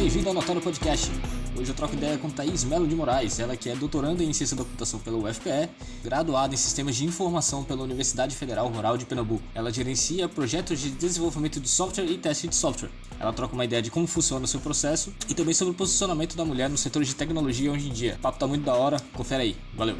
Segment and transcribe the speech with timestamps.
[0.00, 1.10] Bem-vindo ao Notório Podcast.
[1.54, 4.56] Hoje eu troco ideia com Thaís Melo de Moraes, ela que é doutoranda em Ciência
[4.56, 5.68] da Computação pela UFPE,
[6.02, 9.42] graduada em Sistemas de Informação pela Universidade Federal Rural de Pernambuco.
[9.54, 12.88] Ela gerencia projetos de desenvolvimento de software e teste de software.
[13.20, 16.34] Ela troca uma ideia de como funciona o seu processo e também sobre o posicionamento
[16.34, 18.14] da mulher no setor de tecnologia hoje em dia.
[18.20, 19.56] O papo tá muito da hora, confere aí.
[19.76, 19.96] Valeu!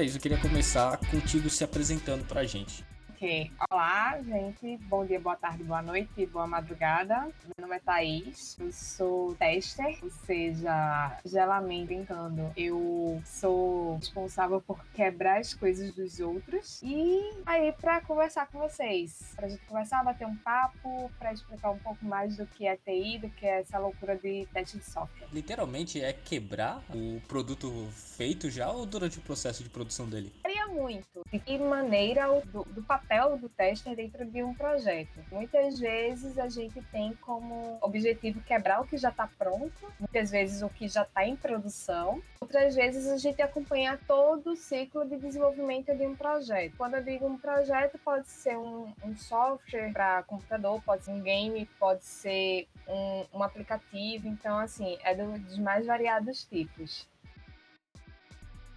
[0.00, 2.82] Thaís, eu queria começar contigo se apresentando pra gente.
[3.20, 3.52] Ok.
[3.70, 4.78] Olá, gente.
[4.88, 7.28] Bom dia, boa tarde, boa noite, boa madrugada.
[7.44, 14.82] Meu nome é Thaís, eu sou tester, ou seja, gelamente brincando, eu sou responsável por
[14.94, 16.80] quebrar as coisas dos outros.
[16.82, 21.78] E aí, pra conversar com vocês, pra gente conversar, bater um papo, pra explicar um
[21.78, 25.28] pouco mais do que é TI, do que é essa loucura de teste de software.
[25.30, 30.32] Literalmente é quebrar o produto feito já ou durante o processo de produção dele?
[30.60, 35.24] Varia muito de que maneira do, do papel do tester dentro de um projeto.
[35.30, 40.62] Muitas vezes a gente tem como objetivo quebrar o que já está pronto, muitas vezes
[40.62, 45.16] o que já está em produção, outras vezes a gente acompanha todo o ciclo de
[45.16, 46.76] desenvolvimento de um projeto.
[46.76, 51.20] Quando eu digo um projeto, pode ser um, um software para computador, pode ser um
[51.20, 57.08] game, pode ser um, um aplicativo, então assim, é do- dos mais variados tipos.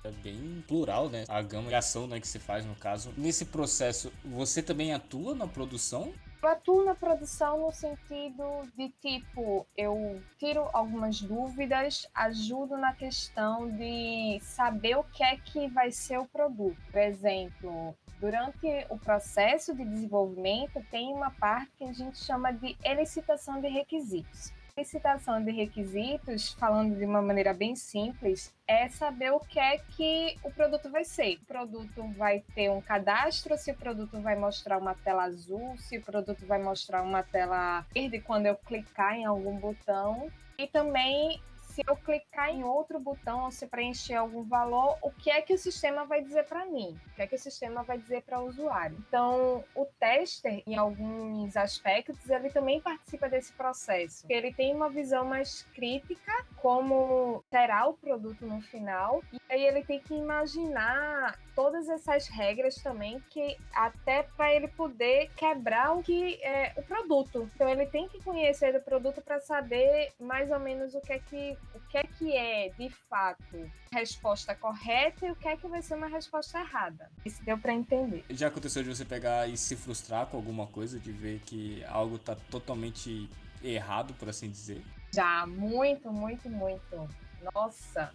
[0.04, 1.23] É bem plural, né?
[1.30, 3.14] A gama de ação né, que se faz no caso.
[3.16, 6.14] Nesse processo, você também atua na produção?
[6.42, 8.44] Eu atuo na produção no sentido
[8.78, 15.69] de tipo, eu tiro algumas dúvidas, ajudo na questão de saber o que é que
[15.69, 16.78] vai ser o produto.
[16.92, 22.75] Por exemplo, durante o processo de desenvolvimento tem uma parte que a gente chama de
[22.84, 24.52] elicitação de requisitos.
[24.75, 30.35] Licitação de requisitos, falando de uma maneira bem simples, é saber o que é que
[30.44, 31.35] o produto vai ser.
[31.44, 36.00] O produto vai ter um cadastro, se o produto vai mostrar uma tela azul, se
[36.00, 40.31] o produto vai mostrar uma tela verde quando eu clicar em algum botão.
[40.57, 41.39] E também
[41.73, 45.53] se eu clicar em outro botão ou se preencher algum valor, o que é que
[45.53, 46.95] o sistema vai dizer para mim?
[47.07, 48.95] O que é que o sistema vai dizer para o usuário?
[49.07, 54.23] Então, o tester, em alguns aspectos, ele também participa desse processo.
[54.29, 60.00] Ele tem uma visão mais crítica, como será o produto no final, aí ele tem
[60.00, 66.74] que imaginar todas essas regras também, que até para ele poder quebrar o que é
[66.78, 67.50] o produto.
[67.56, 71.20] Então, ele tem que conhecer do produto para saber mais ou menos o que é
[71.20, 75.56] que o que é que é de fato a resposta correta e o que é
[75.56, 77.12] que vai ser uma resposta errada.
[77.24, 78.25] Isso deu para entender.
[78.30, 82.18] Já aconteceu de você pegar e se frustrar com alguma coisa, de ver que algo
[82.18, 83.30] tá totalmente
[83.62, 84.84] errado, por assim dizer?
[85.14, 87.08] Já, muito, muito, muito.
[87.54, 88.12] Nossa.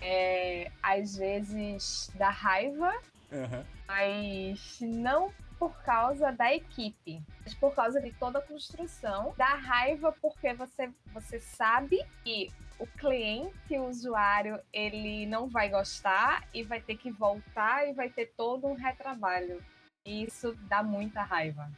[0.00, 2.92] É, às vezes dá raiva,
[3.32, 3.64] Aham.
[3.86, 9.34] mas não por causa da equipe, mas por causa de toda a construção.
[9.36, 16.46] Dá raiva porque você, você sabe que o cliente, o usuário, ele não vai gostar
[16.52, 19.62] e vai ter que voltar e vai ter todo um retrabalho.
[20.04, 21.70] E isso dá muita raiva.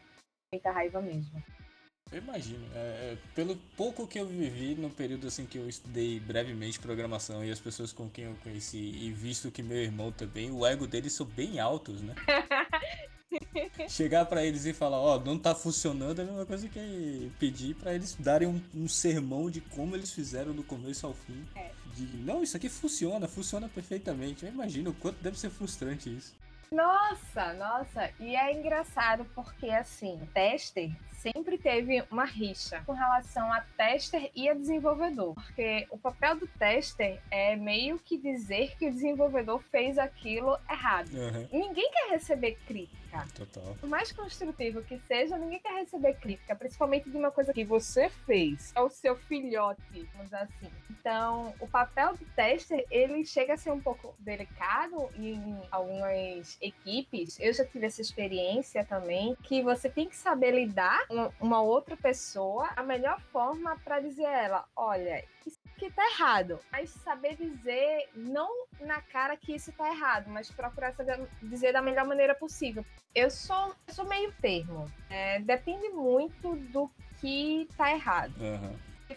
[0.52, 1.42] Muita raiva mesmo.
[2.12, 2.64] Eu imagino.
[2.74, 7.44] É, é, pelo pouco que eu vivi no período assim que eu estudei brevemente programação
[7.44, 10.86] e as pessoas com quem eu conheci e visto que meu irmão também, o ego
[10.86, 12.14] deles são bem altos, né?
[13.88, 17.74] Chegar pra eles e falar, ó, não tá funcionando é a mesma coisa que pedir
[17.74, 21.44] pra eles darem um, um sermão de como eles fizeram do começo ao fim.
[21.56, 21.72] É.
[21.94, 24.44] De, não, isso aqui funciona, funciona perfeitamente.
[24.44, 26.34] Eu imagino o quanto deve ser frustrante isso.
[26.70, 30.90] Nossa, nossa, e é engraçado porque assim, tester
[31.32, 36.46] sempre teve uma rixa com relação a tester e a desenvolvedor, porque o papel do
[36.46, 41.08] tester é meio que dizer que o desenvolvedor fez aquilo errado.
[41.16, 42.96] Aham, Ninguém quer receber crítica.
[43.34, 43.76] Total.
[43.80, 48.08] Por mais construtivo que seja, ninguém quer receber crítica, principalmente de uma coisa que você
[48.08, 49.80] fez, é o seu filhote,
[50.12, 50.70] vamos dizer assim.
[50.90, 57.38] Então, o papel do tester, ele chega a ser um pouco delicado em algumas equipes.
[57.38, 61.96] Eu já tive essa experiência também, que você tem que saber lidar com uma outra
[61.96, 66.58] pessoa a melhor forma para dizer a ela, olha, isso aqui tá errado.
[66.72, 71.80] Mas saber dizer, não na cara que isso tá errado, mas procurar saber dizer da
[71.80, 72.84] melhor maneira possível.
[73.16, 74.92] Eu sou, eu sou meio termo.
[75.08, 78.34] É, depende muito do que tá errado.
[78.38, 78.74] Aham.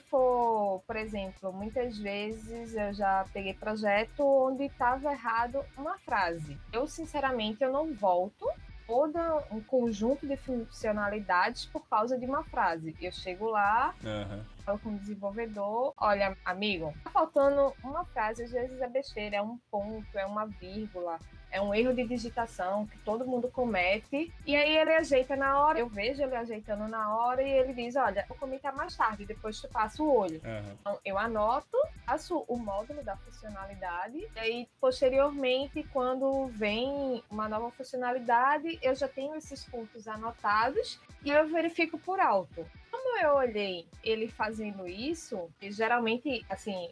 [0.09, 6.57] for, por exemplo, muitas vezes eu já peguei projeto onde estava errado uma frase.
[6.71, 8.49] Eu, sinceramente, eu não volto
[8.87, 9.19] todo
[9.51, 12.95] um conjunto de funcionalidades por causa de uma frase.
[13.01, 14.43] Eu chego lá, uhum.
[14.63, 19.41] falo com o desenvolvedor, olha, amigo, tá faltando uma frase, às vezes é besteira, é
[19.41, 21.19] um ponto, é uma vírgula,
[21.51, 24.31] é um erro de digitação que todo mundo comete.
[24.45, 27.95] E aí ele ajeita na hora, eu vejo ele ajeitando na hora e ele diz:
[27.95, 30.41] Olha, vou comentar mais tarde, depois tu passa o olho.
[30.43, 30.77] Uhum.
[30.79, 37.71] Então eu anoto, faço o módulo da funcionalidade, e aí posteriormente, quando vem uma nova
[37.71, 42.65] funcionalidade, eu já tenho esses pontos anotados e eu verifico por alto.
[43.01, 46.91] Como eu olhei ele fazendo isso, e geralmente, assim,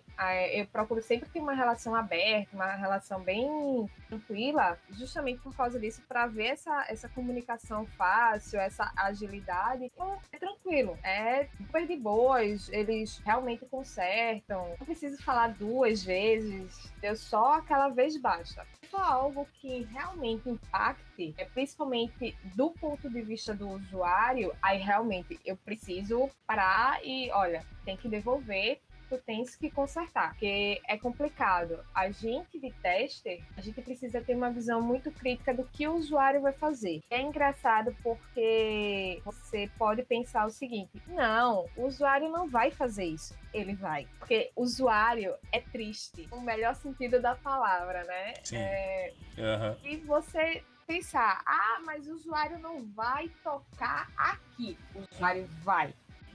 [0.54, 6.02] eu procuro sempre ter uma relação aberta, uma relação bem tranquila, justamente por causa disso,
[6.08, 9.84] para ver essa, essa comunicação fácil, essa agilidade.
[9.84, 14.76] Então, é tranquilo, é super de boas, eles realmente consertam.
[14.80, 18.66] Não preciso falar duas vezes, deu só aquela vez basta.
[18.80, 24.78] Se for algo que realmente impacte, é principalmente do ponto de vista do usuário, aí
[24.78, 25.97] realmente eu preciso
[26.46, 28.80] parar e, olha, tem que devolver
[29.10, 31.80] tu tens que consertar, porque é complicado.
[31.94, 35.96] A gente de tester, a gente precisa ter uma visão muito crítica do que o
[35.96, 37.02] usuário vai fazer.
[37.10, 43.36] É engraçado porque você pode pensar o seguinte: não, o usuário não vai fazer isso.
[43.54, 44.08] Ele vai.
[44.20, 48.34] Porque usuário é triste, no melhor sentido da palavra, né?
[48.44, 48.58] Sim.
[48.58, 49.14] É...
[49.38, 49.76] Uhum.
[49.84, 54.80] E você pensar, ah, mas o usuário não vai tocar aqui.
[54.96, 55.94] O usuário vai.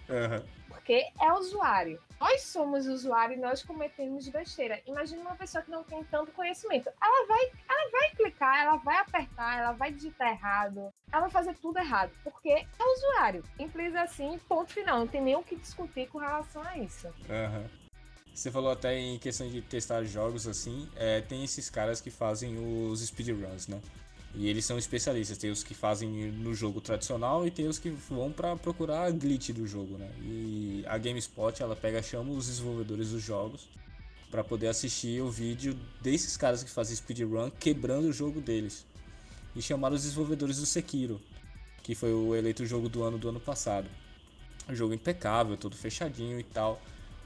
[0.09, 0.47] Uhum.
[0.69, 2.01] Porque é usuário.
[2.21, 4.81] Nós somos usuário e nós cometemos besteira.
[4.87, 6.91] Imagina uma pessoa que não tem tanto conhecimento.
[7.03, 11.55] Ela vai, ela vai clicar, ela vai apertar, ela vai digitar errado, ela vai fazer
[11.55, 13.43] tudo errado, porque é usuário.
[13.57, 14.99] Simples assim, ponto final.
[14.99, 17.07] Não tem nem o que discutir com relação a isso.
[17.09, 17.83] Uhum.
[18.35, 22.57] Você falou até em questão de testar jogos assim, é, tem esses caras que fazem
[22.59, 23.81] os speedruns, né?
[24.35, 27.91] E eles são especialistas, tem os que fazem no jogo tradicional e tem os que
[27.91, 30.11] vão para procurar glitch do jogo, né?
[30.23, 33.69] E a GameSpot, ela pega, chama os desenvolvedores dos jogos
[34.31, 38.87] para poder assistir o vídeo desses caras que fazem speedrun quebrando o jogo deles.
[39.55, 41.21] E chamaram os desenvolvedores do Sekiro,
[41.83, 43.91] que foi o eleito jogo do ano do ano passado.
[44.67, 46.81] Um jogo impecável, todo fechadinho e tal.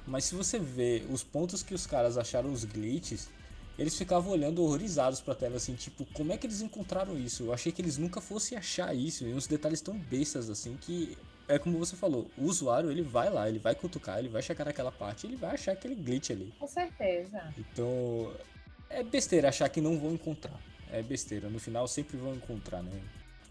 [0.04, 3.28] Mas se você vê os pontos que os caras acharam os glitches,
[3.78, 7.44] eles ficavam olhando horrorizados pra tela, assim, tipo, como é que eles encontraram isso?
[7.44, 11.16] Eu achei que eles nunca fossem achar isso, e uns detalhes tão bestas, assim, que
[11.48, 14.66] é como você falou, o usuário, ele vai lá, ele vai cutucar, ele vai checar
[14.66, 16.52] naquela parte, ele vai achar aquele glitch ali.
[16.58, 17.54] Com certeza.
[17.56, 18.32] Então,
[18.90, 20.58] é besteira achar que não vão encontrar.
[20.90, 23.00] É besteira, no final sempre vão encontrar, né?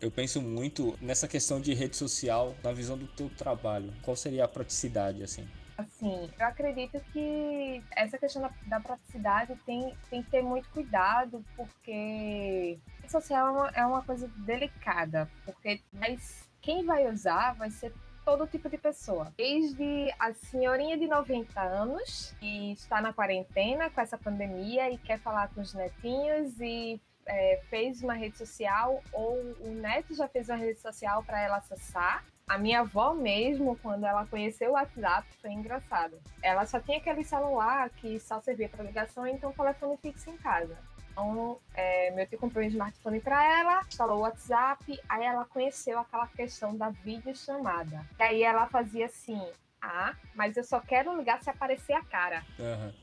[0.02, 3.94] Eu penso muito nessa questão de rede social, na visão do teu trabalho.
[4.02, 5.48] Qual seria a praticidade, assim?
[5.78, 11.44] Assim, eu acredito que essa questão da, da praticidade tem, tem que ter muito cuidado,
[11.56, 17.70] porque rede social é uma, é uma coisa delicada, porque mas quem vai usar vai
[17.70, 17.94] ser
[18.24, 19.32] todo tipo de pessoa.
[19.38, 25.20] Desde a senhorinha de 90 anos, que está na quarentena com essa pandemia e quer
[25.20, 30.50] falar com os netinhos e é, fez uma rede social, ou o neto já fez
[30.50, 35.28] uma rede social para ela acessar, a minha avó mesmo, quando ela conheceu o WhatsApp,
[35.42, 36.20] foi engraçado.
[36.42, 40.38] Ela só tinha aquele celular que só servia para ligação, então o telefone fixo em
[40.38, 40.78] casa.
[41.12, 45.98] Então, é, meu tio comprou um smartphone para ela, instalou o WhatsApp, aí ela conheceu
[45.98, 48.06] aquela questão da videochamada.
[48.20, 49.42] E aí ela fazia assim,
[49.82, 52.44] ah, mas eu só quero ligar se aparecer a cara.
[52.60, 52.94] Uhum.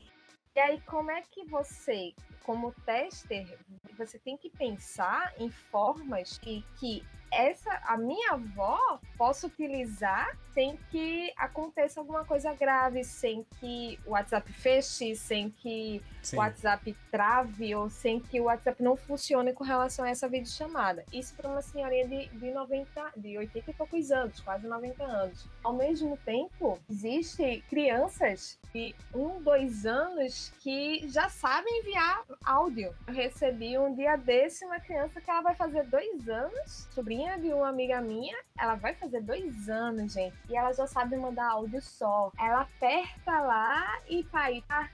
[0.55, 3.57] E aí, como é que você, como tester,
[3.97, 10.77] você tem que pensar em formas que, que essa a minha avó possa utilizar sem
[10.91, 16.35] que aconteça alguma coisa grave, sem que o WhatsApp feche, sem que Sim.
[16.35, 21.03] o WhatsApp trave ou sem que o WhatsApp não funcione com relação a essa videochamada.
[21.11, 25.47] Isso para uma senhorinha de, de 90, de 80 e poucos anos, quase 90 anos.
[25.63, 32.93] Ao mesmo tempo, existem crianças de um, dois anos que já sabem enviar áudio.
[33.07, 37.53] Eu recebi um dia desse uma criança que ela vai fazer dois anos, sobrinha de
[37.53, 41.81] uma amiga minha, ela vai fazer dois anos, gente e ela já sabe mandar áudio
[41.81, 42.31] só.
[42.37, 44.89] Ela aperta lá e faz tá,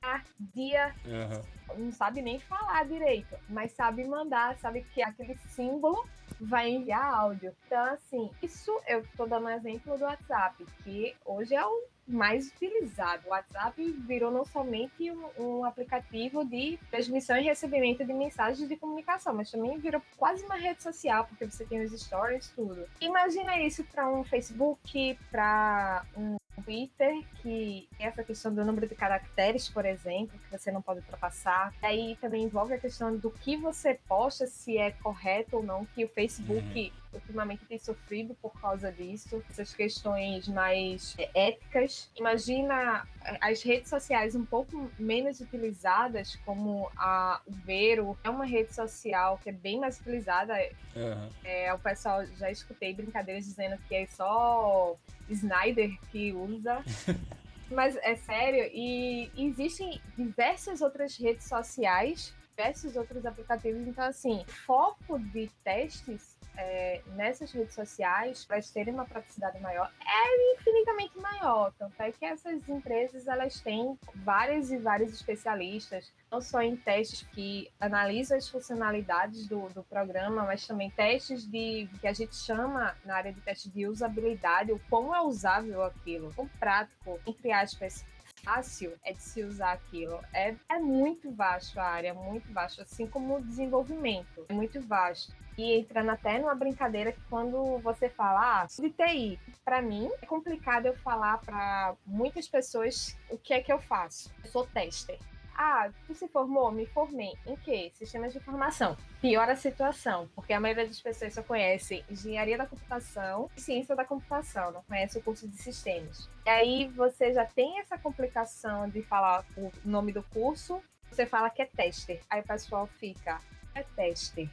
[0.00, 0.94] tá, dia.
[1.04, 1.84] Uhum.
[1.84, 6.06] Não sabe nem falar direito, mas sabe mandar, sabe que aquele símbolo
[6.40, 7.54] vai enviar áudio.
[7.66, 12.48] Então, assim, isso eu tô dando um exemplo do WhatsApp, que hoje é o mais
[12.48, 13.26] utilizado.
[13.26, 18.76] O WhatsApp virou não somente um, um, aplicativo de transmissão e recebimento de mensagens de
[18.76, 22.86] comunicação, mas também virou quase uma rede social, porque você tem os stories, tudo.
[23.00, 29.68] Imagina isso para um Facebook, para um Twitter, que essa questão do número de caracteres,
[29.68, 31.72] por exemplo, que você não pode ultrapassar.
[31.82, 36.04] Aí também envolve a questão do que você posta, se é correto ou não, que
[36.04, 42.10] o Facebook uhum ultimamente tem sofrido por causa disso, essas questões mais é, éticas.
[42.16, 48.74] Imagina é, as redes sociais um pouco menos utilizadas, como a Vero, é uma rede
[48.74, 50.54] social que é bem mais utilizada.
[50.94, 51.30] Uhum.
[51.44, 54.96] É, o pessoal já escutei brincadeiras dizendo que é só
[55.28, 56.82] Snyder que usa.
[57.70, 63.86] Mas é sério, e existem diversas outras redes sociais, diversos outros aplicativos.
[63.86, 70.54] Então, assim, foco de testes é, nessas redes sociais, para terem uma praticidade maior, é
[70.54, 71.72] infinitamente maior.
[71.78, 77.22] Tanto é que essas empresas elas têm vários e vários especialistas, não só em testes
[77.32, 82.96] que analisam as funcionalidades do, do programa, mas também testes de que a gente chama
[83.04, 88.04] na área de teste de usabilidade, o quão é usável aquilo, o prático, entre aspas,
[88.44, 90.20] fácil é de se usar aquilo.
[90.32, 95.34] É, é muito vasto a área, muito vasto, assim como o desenvolvimento, é muito vasto.
[95.56, 100.26] E entrando até numa brincadeira que quando você fala ah, de TI, para mim é
[100.26, 104.32] complicado eu falar para muitas pessoas o que é que eu faço.
[104.42, 105.18] Eu sou tester.
[105.56, 106.70] Ah, tu se formou?
[106.72, 107.32] Me formei.
[107.46, 107.90] Em quê?
[107.94, 108.96] Sistemas de informação.
[109.20, 113.94] Pior a situação, porque a maioria das pessoas só conhece engenharia da computação e ciência
[113.94, 116.28] da computação, não conhece o curso de sistemas.
[116.44, 121.48] E aí você já tem essa complicação de falar o nome do curso, você fala
[121.50, 122.20] que é tester.
[122.28, 123.40] Aí o pessoal fica,
[123.74, 124.48] é tester.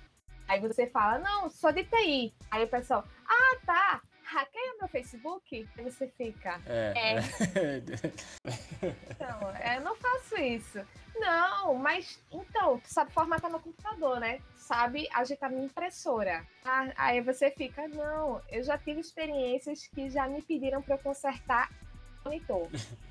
[0.52, 2.34] Aí você fala, não, sou de TI.
[2.52, 5.66] Aí o pessoal, ah, tá, hackeia meu Facebook?
[5.78, 6.94] Aí você fica, é.
[6.98, 7.82] é.
[9.12, 10.86] então, eu não faço isso.
[11.16, 14.42] Não, mas então, tu sabe formatar meu computador, né?
[14.58, 16.46] Sabe ajeitar minha impressora.
[16.66, 21.00] Ah, aí você fica, não, eu já tive experiências que já me pediram para eu
[21.00, 21.72] consertar
[22.26, 22.68] monitor.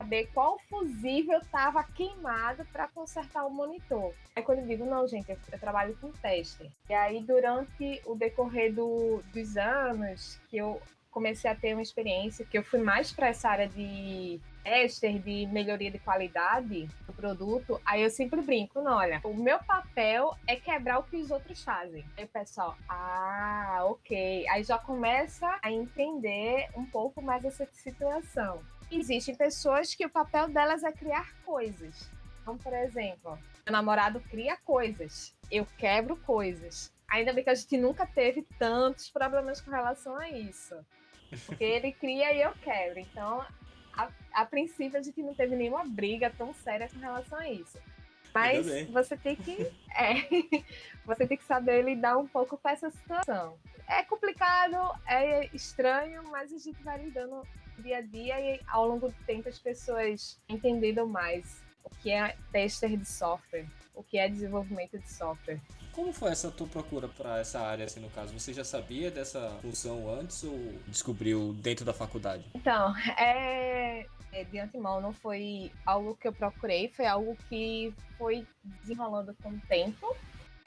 [0.00, 4.14] saber qual fusível estava queimado para consertar o monitor.
[4.34, 6.70] Aí quando eu digo, não, gente, eu, eu trabalho com teste.
[6.88, 10.80] E aí, durante o decorrer do, dos anos que eu
[11.10, 15.46] comecei a ter uma experiência, que eu fui mais para essa área de tester, de
[15.46, 20.54] melhoria de qualidade do produto, aí eu sempre brinco, não, olha, o meu papel é
[20.54, 22.04] quebrar o que os outros fazem.
[22.16, 24.46] Aí o pessoal, ah, ok.
[24.48, 30.48] Aí já começa a entender um pouco mais essa situação existem pessoas que o papel
[30.48, 32.10] delas é criar coisas.
[32.42, 36.92] Então, por exemplo, meu namorado cria coisas, eu quebro coisas.
[37.08, 40.74] Ainda bem que a gente nunca teve tantos problemas com relação a isso.
[41.46, 43.00] Porque ele cria e eu quebro.
[43.00, 43.44] Então,
[43.92, 47.78] a, a princípio, a gente não teve nenhuma briga tão séria com relação a isso.
[48.34, 49.70] Mas você tem que.
[49.94, 50.14] É,
[51.04, 53.56] você tem que saber lidar um pouco com essa situação.
[53.86, 57.42] É complicado, é estranho, mas a gente vai lidando
[57.78, 62.36] dia a dia e ao longo do tempo as pessoas entenderam mais o que é
[62.52, 65.60] tester de software, o que é desenvolvimento de software.
[65.92, 68.32] Como foi essa tua procura para essa área, assim, no caso?
[68.38, 72.44] Você já sabia dessa função antes ou descobriu dentro da faculdade?
[72.54, 78.46] Então, é, é, de antemão, não foi algo que eu procurei, foi algo que foi
[78.62, 80.16] desenrolando com o tempo.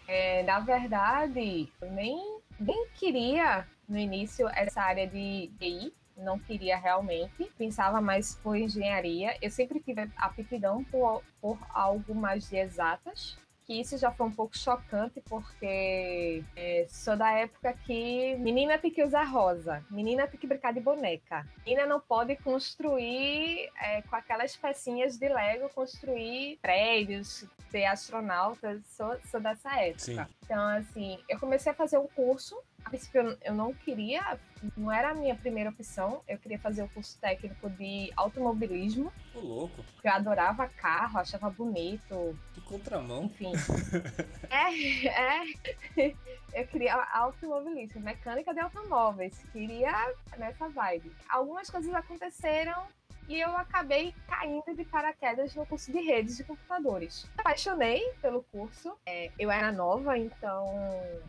[0.08, 6.78] É, na verdade, eu nem, nem queria no início essa área de TI, não queria
[6.78, 9.38] realmente, pensava mais por engenharia.
[9.42, 14.32] Eu sempre tive aptidão por, por algo mais de exatas, que isso já foi um
[14.32, 20.40] pouco chocante, porque é, sou da época que menina tem que usar rosa, menina tem
[20.40, 26.58] que brincar de boneca, menina não pode construir é, com aquelas pecinhas de Lego, construir
[26.62, 30.00] prédios, ser astronauta, sou, sou dessa época.
[30.00, 30.26] Sim.
[30.44, 34.40] Então, assim, eu comecei a fazer um curso a princípio eu não queria,
[34.78, 36.22] não era a minha primeira opção.
[36.28, 39.12] Eu queria fazer o curso técnico de automobilismo.
[39.34, 39.86] Ô, louco.
[40.04, 42.38] Eu adorava carro, achava bonito.
[42.54, 43.26] Que contramão.
[43.26, 43.52] Enfim.
[44.50, 46.16] é, é.
[46.54, 49.44] Eu queria automobilismo, mecânica de automóveis.
[49.52, 51.12] Queria nessa vibe.
[51.30, 52.86] Algumas coisas aconteceram
[53.28, 57.28] e eu acabei caindo de paraquedas no curso de redes de computadores.
[57.38, 60.66] Apaixonei pelo curso, é, eu era nova, então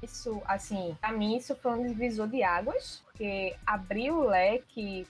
[0.03, 5.07] isso, assim, para mim isso foi um divisor de águas, porque abriu o leque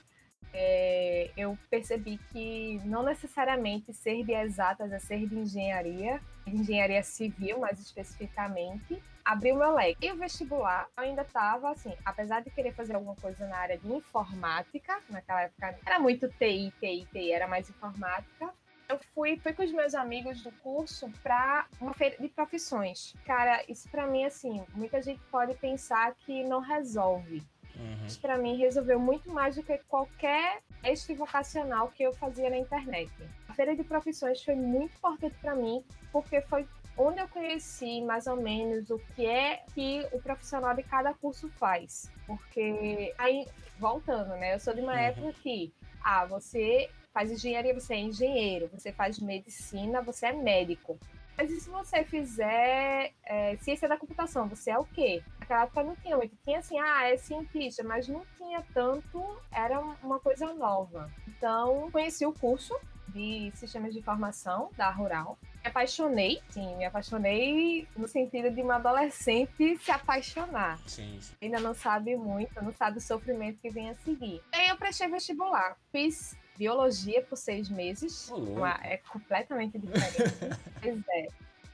[0.57, 7.03] é, eu percebi que não necessariamente ser de exatas é ser de engenharia, de engenharia
[7.03, 10.05] civil mais especificamente, abriu meu leque.
[10.05, 13.77] E o vestibular eu ainda estava assim, apesar de querer fazer alguma coisa na área
[13.77, 18.53] de informática, naquela época era muito TI, TI, TI, era mais informática.
[18.87, 23.15] Eu fui, fui com os meus amigos do curso para uma feira de profissões.
[23.25, 27.41] Cara, isso para mim, assim, muita gente pode pensar que não resolve.
[27.75, 28.05] Uhum.
[28.05, 32.57] Isso para mim resolveu muito mais do que qualquer este vocacional que eu fazia na
[32.57, 33.11] internet.
[33.49, 38.27] A feira de profissões foi muito importante para mim, porque foi onde eu conheci mais
[38.27, 42.11] ou menos o que é que o profissional de cada curso faz.
[42.25, 43.45] Porque aí,
[43.77, 44.55] voltando, né?
[44.55, 44.99] Eu sou de uma uhum.
[44.99, 45.73] época que,
[46.03, 50.97] ah, você faz engenharia, você é engenheiro, você faz medicina, você é médico.
[51.37, 55.21] Mas e se você fizer é, ciência da computação, você é o quê?
[55.39, 56.35] Naquela época não tinha muito.
[56.43, 59.21] Tinha assim, ah, é cientista, mas não tinha tanto,
[59.51, 61.11] era uma coisa nova.
[61.27, 62.73] Então, conheci o curso
[63.09, 65.37] de sistemas de informação da Rural.
[65.65, 70.77] Apaixonei, sim, me apaixonei no sentido de uma adolescente se apaixonar.
[70.87, 71.33] Sim, sim.
[71.41, 74.41] Ainda não sabe muito, não sabe o sofrimento que vem a seguir.
[74.51, 78.29] Aí eu prestei vestibular, fiz biologia por seis meses.
[78.29, 80.59] Uma, é completamente diferente.
[80.81, 81.27] pois é.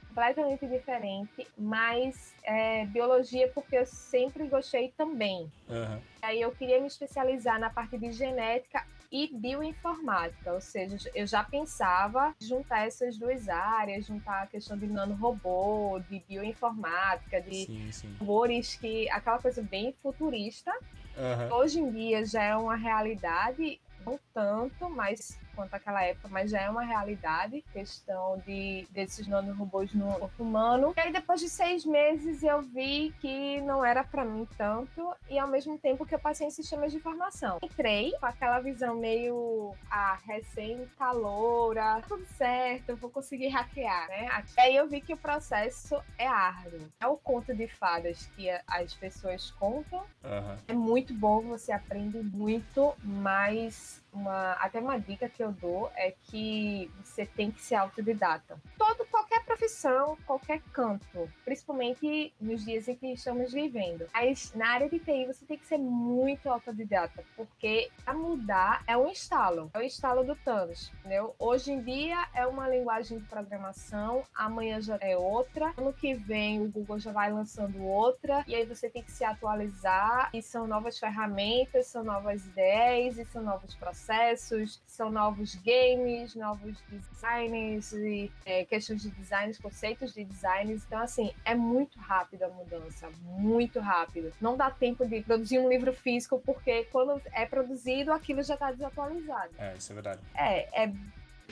[0.08, 5.50] Completamente diferente, mas é, biologia porque eu sempre gostei também.
[5.68, 6.00] Uhum.
[6.20, 11.44] Aí eu queria me especializar na parte de genética e bioinformática, ou seja, eu já
[11.44, 18.74] pensava juntar essas duas áreas, juntar a questão de nanorobô, de bioinformática, de sim, robôs
[18.76, 20.72] que aquela coisa bem futurista.
[21.14, 21.56] Uhum.
[21.58, 26.60] Hoje em dia já é uma realidade não tanto, mas quanto àquela época, mas já
[26.60, 30.92] é uma realidade, questão de desses nanorobôs no corpo humano.
[30.96, 35.38] E aí depois de seis meses eu vi que não era para mim tanto e
[35.38, 37.58] ao mesmo tempo que eu passei em sistemas de informação.
[37.62, 44.28] Entrei com aquela visão meio ah, recém-caloura, tudo certo, eu vou conseguir hackear, né?
[44.56, 46.88] Aí eu vi que o processo é árduo.
[47.00, 50.00] É o conto de fadas que as pessoas contam.
[50.24, 50.56] Uhum.
[50.68, 56.12] É muito bom, você aprende muito, mas uma, até uma dica que eu dou é
[56.24, 58.60] que você tem que ser autodidata.
[58.76, 64.06] Todo, qualquer profissão, qualquer canto, principalmente nos dias em que estamos vivendo.
[64.12, 68.96] Mas na área de TI você tem que ser muito autodidata, porque a mudar é
[68.96, 71.34] um instalo, é o instalo do Thanos, entendeu?
[71.38, 76.60] Hoje em dia é uma linguagem de programação, amanhã já é outra, ano que vem
[76.60, 80.66] o Google já vai lançando outra, e aí você tem que se atualizar, e são
[80.66, 87.92] novas ferramentas, são novas ideias, e são novos processos processos, são novos games, novos designers,
[87.92, 90.84] e, é, questões de designs, conceitos de designs.
[90.86, 94.32] Então, assim, é muito rápida a mudança, muito rápido.
[94.40, 98.72] Não dá tempo de produzir um livro físico, porque quando é produzido, aquilo já está
[98.72, 99.52] desatualizado.
[99.58, 100.20] É, isso é verdade.
[100.34, 100.92] É, é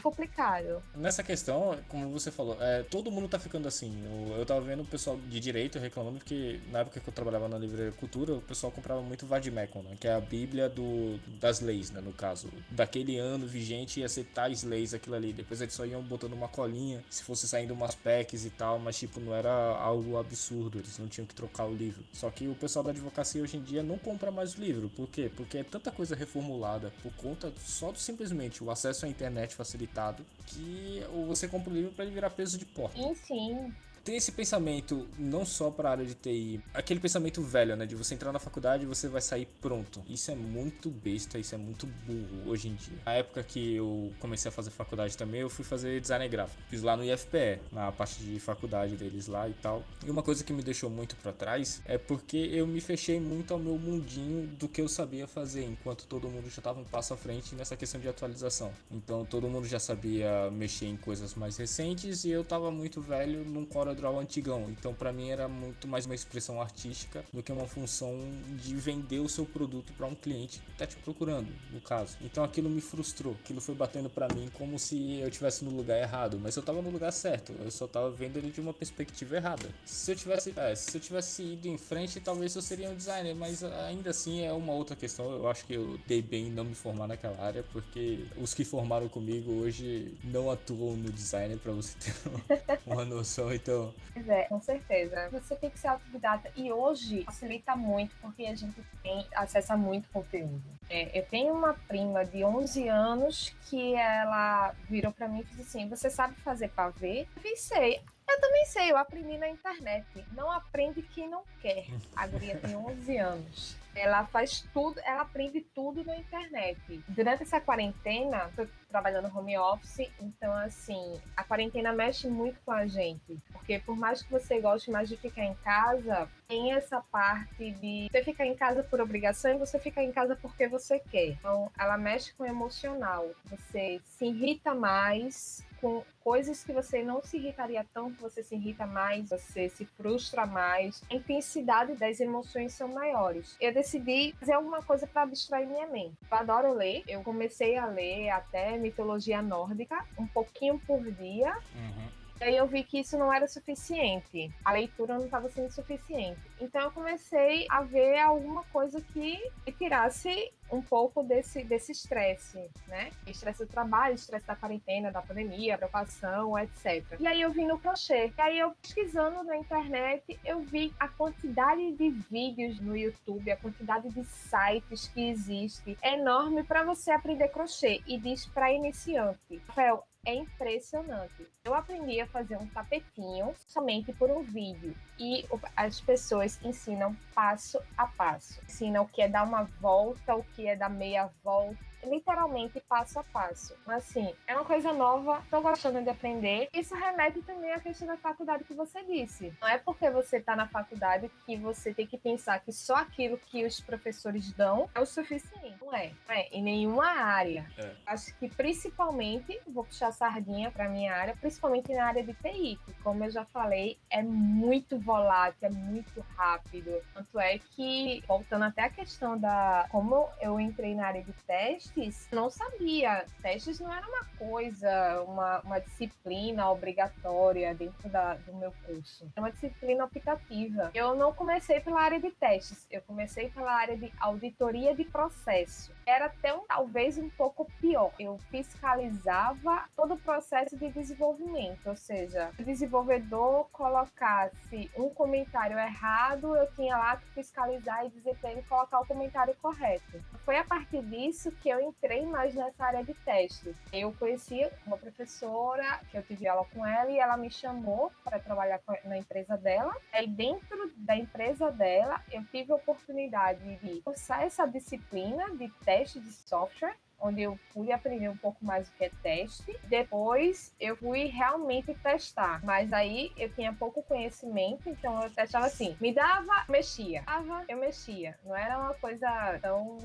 [0.00, 0.82] complicado.
[0.94, 3.92] Nessa questão, como você falou, é, todo mundo tá ficando assim.
[4.04, 7.48] Eu, eu tava vendo o pessoal de direito reclamando porque na época que eu trabalhava
[7.48, 9.96] na livraria Cultura, o pessoal comprava muito Vadimecum, né?
[9.98, 12.00] Que é a bíblia do, das leis, né?
[12.00, 15.32] No caso, daquele ano vigente ia ser tais leis aquilo ali.
[15.32, 18.98] Depois eles só iam botando uma colinha, se fosse saindo umas packs e tal, mas
[18.98, 22.02] tipo, não era algo absurdo, eles não tinham que trocar o livro.
[22.12, 24.88] Só que o pessoal da advocacia hoje em dia não compra mais o livro.
[24.88, 25.30] Por quê?
[25.34, 29.89] Porque é tanta coisa reformulada por conta só do simplesmente o acesso à internet facilitado
[29.90, 32.96] limitado que você compra o livro para ele virar peso de porta.
[32.96, 37.76] Sim, sim ter esse pensamento não só para a área de TI, aquele pensamento velho,
[37.76, 40.02] né, de você entrar na faculdade e você vai sair pronto.
[40.08, 42.98] Isso é muito besta, isso é muito burro hoje em dia.
[43.04, 46.62] Na época que eu comecei a fazer faculdade também, eu fui fazer design gráfico.
[46.68, 49.82] Fiz lá no IFPE, na parte de faculdade deles lá e tal.
[50.04, 53.52] E uma coisa que me deixou muito para trás é porque eu me fechei muito
[53.52, 57.14] ao meu mundinho do que eu sabia fazer, enquanto todo mundo já tava um passo
[57.14, 58.72] à frente nessa questão de atualização.
[58.90, 63.44] Então todo mundo já sabia mexer em coisas mais recentes e eu tava muito velho
[63.44, 64.66] num core CorelDRAW antigão.
[64.70, 68.16] Então, para mim, era muito mais uma expressão artística do que uma função
[68.56, 72.16] de vender o seu produto para um cliente que tá te procurando, no caso.
[72.20, 73.36] Então, aquilo me frustrou.
[73.44, 76.80] Aquilo foi batendo para mim como se eu estivesse no lugar errado, mas eu tava
[76.82, 77.52] no lugar certo.
[77.60, 79.68] Eu só tava vendo ele de uma perspectiva errada.
[79.84, 83.34] Se eu tivesse, é, se eu tivesse ido em frente, talvez eu seria um designer,
[83.34, 85.30] mas ainda assim é uma outra questão.
[85.32, 88.64] Eu acho que eu dei bem em não me formar naquela área, porque os que
[88.64, 92.14] formaram comigo hoje não atuam no designer para você ter
[92.86, 93.52] uma noção.
[93.52, 93.79] Então,
[94.12, 95.28] Pois é, com certeza.
[95.30, 96.50] Você tem que ser autodidata.
[96.56, 100.62] E hoje facilita muito porque a gente tem acesso a muito conteúdo.
[100.88, 105.62] É, eu tenho uma prima de 11 anos que ela virou para mim e disse
[105.62, 107.26] assim: Você sabe fazer pavê?
[107.36, 108.00] Eu pensei.
[108.30, 110.06] Eu também sei, eu aprendi na internet.
[110.32, 111.86] Não aprende quem não quer.
[112.14, 113.76] A guria tem 11 anos.
[113.92, 116.78] Ela faz tudo, ela aprende tudo na internet.
[117.08, 122.86] Durante essa quarentena, tô trabalhando home office, então assim, a quarentena mexe muito com a
[122.86, 127.72] gente, porque por mais que você goste mais de ficar em casa, tem essa parte
[127.72, 131.26] de você ficar em casa por obrigação e você ficar em casa porque você quer.
[131.26, 133.28] Então, ela mexe com o emocional.
[133.46, 138.86] Você se irrita mais com coisas que você não se irritaria tanto, você se irrita
[138.86, 143.56] mais, você se frustra mais, a intensidade das emoções são maiores.
[143.60, 146.14] Eu decidi fazer alguma coisa para distrair minha mente.
[146.30, 151.56] Eu adoro ler, eu comecei a ler até mitologia nórdica, um pouquinho por dia.
[151.74, 152.19] Uhum.
[152.40, 154.50] E aí eu vi que isso não era suficiente.
[154.64, 156.40] A leitura não estava sendo suficiente.
[156.58, 162.70] Então eu comecei a ver alguma coisa que me tirasse um pouco desse desse estresse,
[162.86, 163.10] né?
[163.26, 167.04] Estresse do trabalho, estresse da quarentena, da pandemia, preocupação, etc.
[167.18, 168.32] E aí eu vi no crochê.
[168.36, 173.56] E aí eu pesquisando na internet, eu vi a quantidade de vídeos no YouTube, a
[173.56, 179.60] quantidade de sites que existe é enorme para você aprender crochê e diz para iniciante.
[179.68, 181.46] Rafael, é impressionante.
[181.64, 187.80] Eu aprendi a fazer um tapetinho somente por um vídeo e as pessoas ensinam passo
[187.96, 188.60] a passo.
[188.64, 193.18] Ensinam o que é dar uma volta, o que é dar meia volta literalmente passo
[193.18, 193.76] a passo.
[193.86, 196.68] Assim, é uma coisa nova, tô gostando de aprender.
[196.72, 199.52] Isso remete também à questão da faculdade que você disse.
[199.60, 203.38] Não é porque você tá na faculdade que você tem que pensar que só aquilo
[203.38, 205.76] que os professores dão é o suficiente.
[205.80, 206.12] Não é.
[206.28, 207.66] Não é em nenhuma área.
[207.76, 207.92] É.
[208.06, 212.94] Acho que principalmente, vou puxar sardinha para minha área, principalmente na área de TI, que
[213.02, 216.90] como eu já falei, é muito volátil, é muito rápido.
[217.14, 221.89] Tanto é que, voltando até a questão da como eu entrei na área de teste,
[221.94, 223.24] testes, não sabia.
[223.42, 229.30] Testes não era uma coisa, uma, uma disciplina obrigatória dentro da, do meu curso.
[229.36, 230.90] É uma disciplina optativa.
[230.94, 235.92] Eu não comecei pela área de testes, eu comecei pela área de auditoria de processo.
[236.10, 238.12] Era até um, talvez um pouco pior.
[238.18, 245.78] Eu fiscalizava todo o processo de desenvolvimento, ou seja, se o desenvolvedor colocasse um comentário
[245.78, 250.20] errado, eu tinha lá que fiscalizar e dizer para ele colocar o comentário correto.
[250.44, 253.72] Foi a partir disso que eu entrei mais nessa área de testes.
[253.92, 258.40] Eu conheci uma professora que eu tive aula com ela e ela me chamou para
[258.40, 259.94] trabalhar na empresa dela.
[260.12, 265.68] Aí dentro da empresa dela, eu tive a oportunidade de cursar essa disciplina de
[266.00, 269.78] teste de software onde eu fui aprender um pouco mais o que é teste.
[269.84, 275.96] Depois eu fui realmente testar, mas aí eu tinha pouco conhecimento, então eu testava assim,
[276.00, 278.38] me dava, mexia, dava, eu mexia.
[278.44, 279.98] Não era uma coisa tão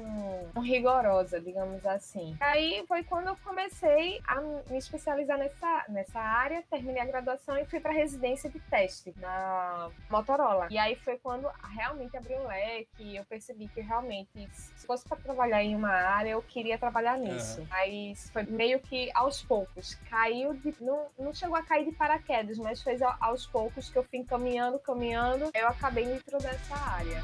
[0.61, 2.35] rigorosa, digamos assim.
[2.39, 7.65] Aí foi quando eu comecei a me especializar nessa, nessa área, terminei a graduação e
[7.65, 10.67] fui para residência de teste na Motorola.
[10.69, 15.17] E aí foi quando realmente abriu um leque, eu percebi que realmente se fosse para
[15.17, 17.61] trabalhar em uma área, eu queria trabalhar trabalhar nisso.
[17.61, 17.67] Uhum.
[17.69, 19.95] Mas foi meio que aos poucos.
[20.09, 20.75] Caiu de.
[20.81, 24.79] Não, não chegou a cair de paraquedas, mas foi aos poucos que eu fui caminhando,
[24.79, 25.51] caminhando.
[25.53, 27.21] Eu acabei dentro dessa área.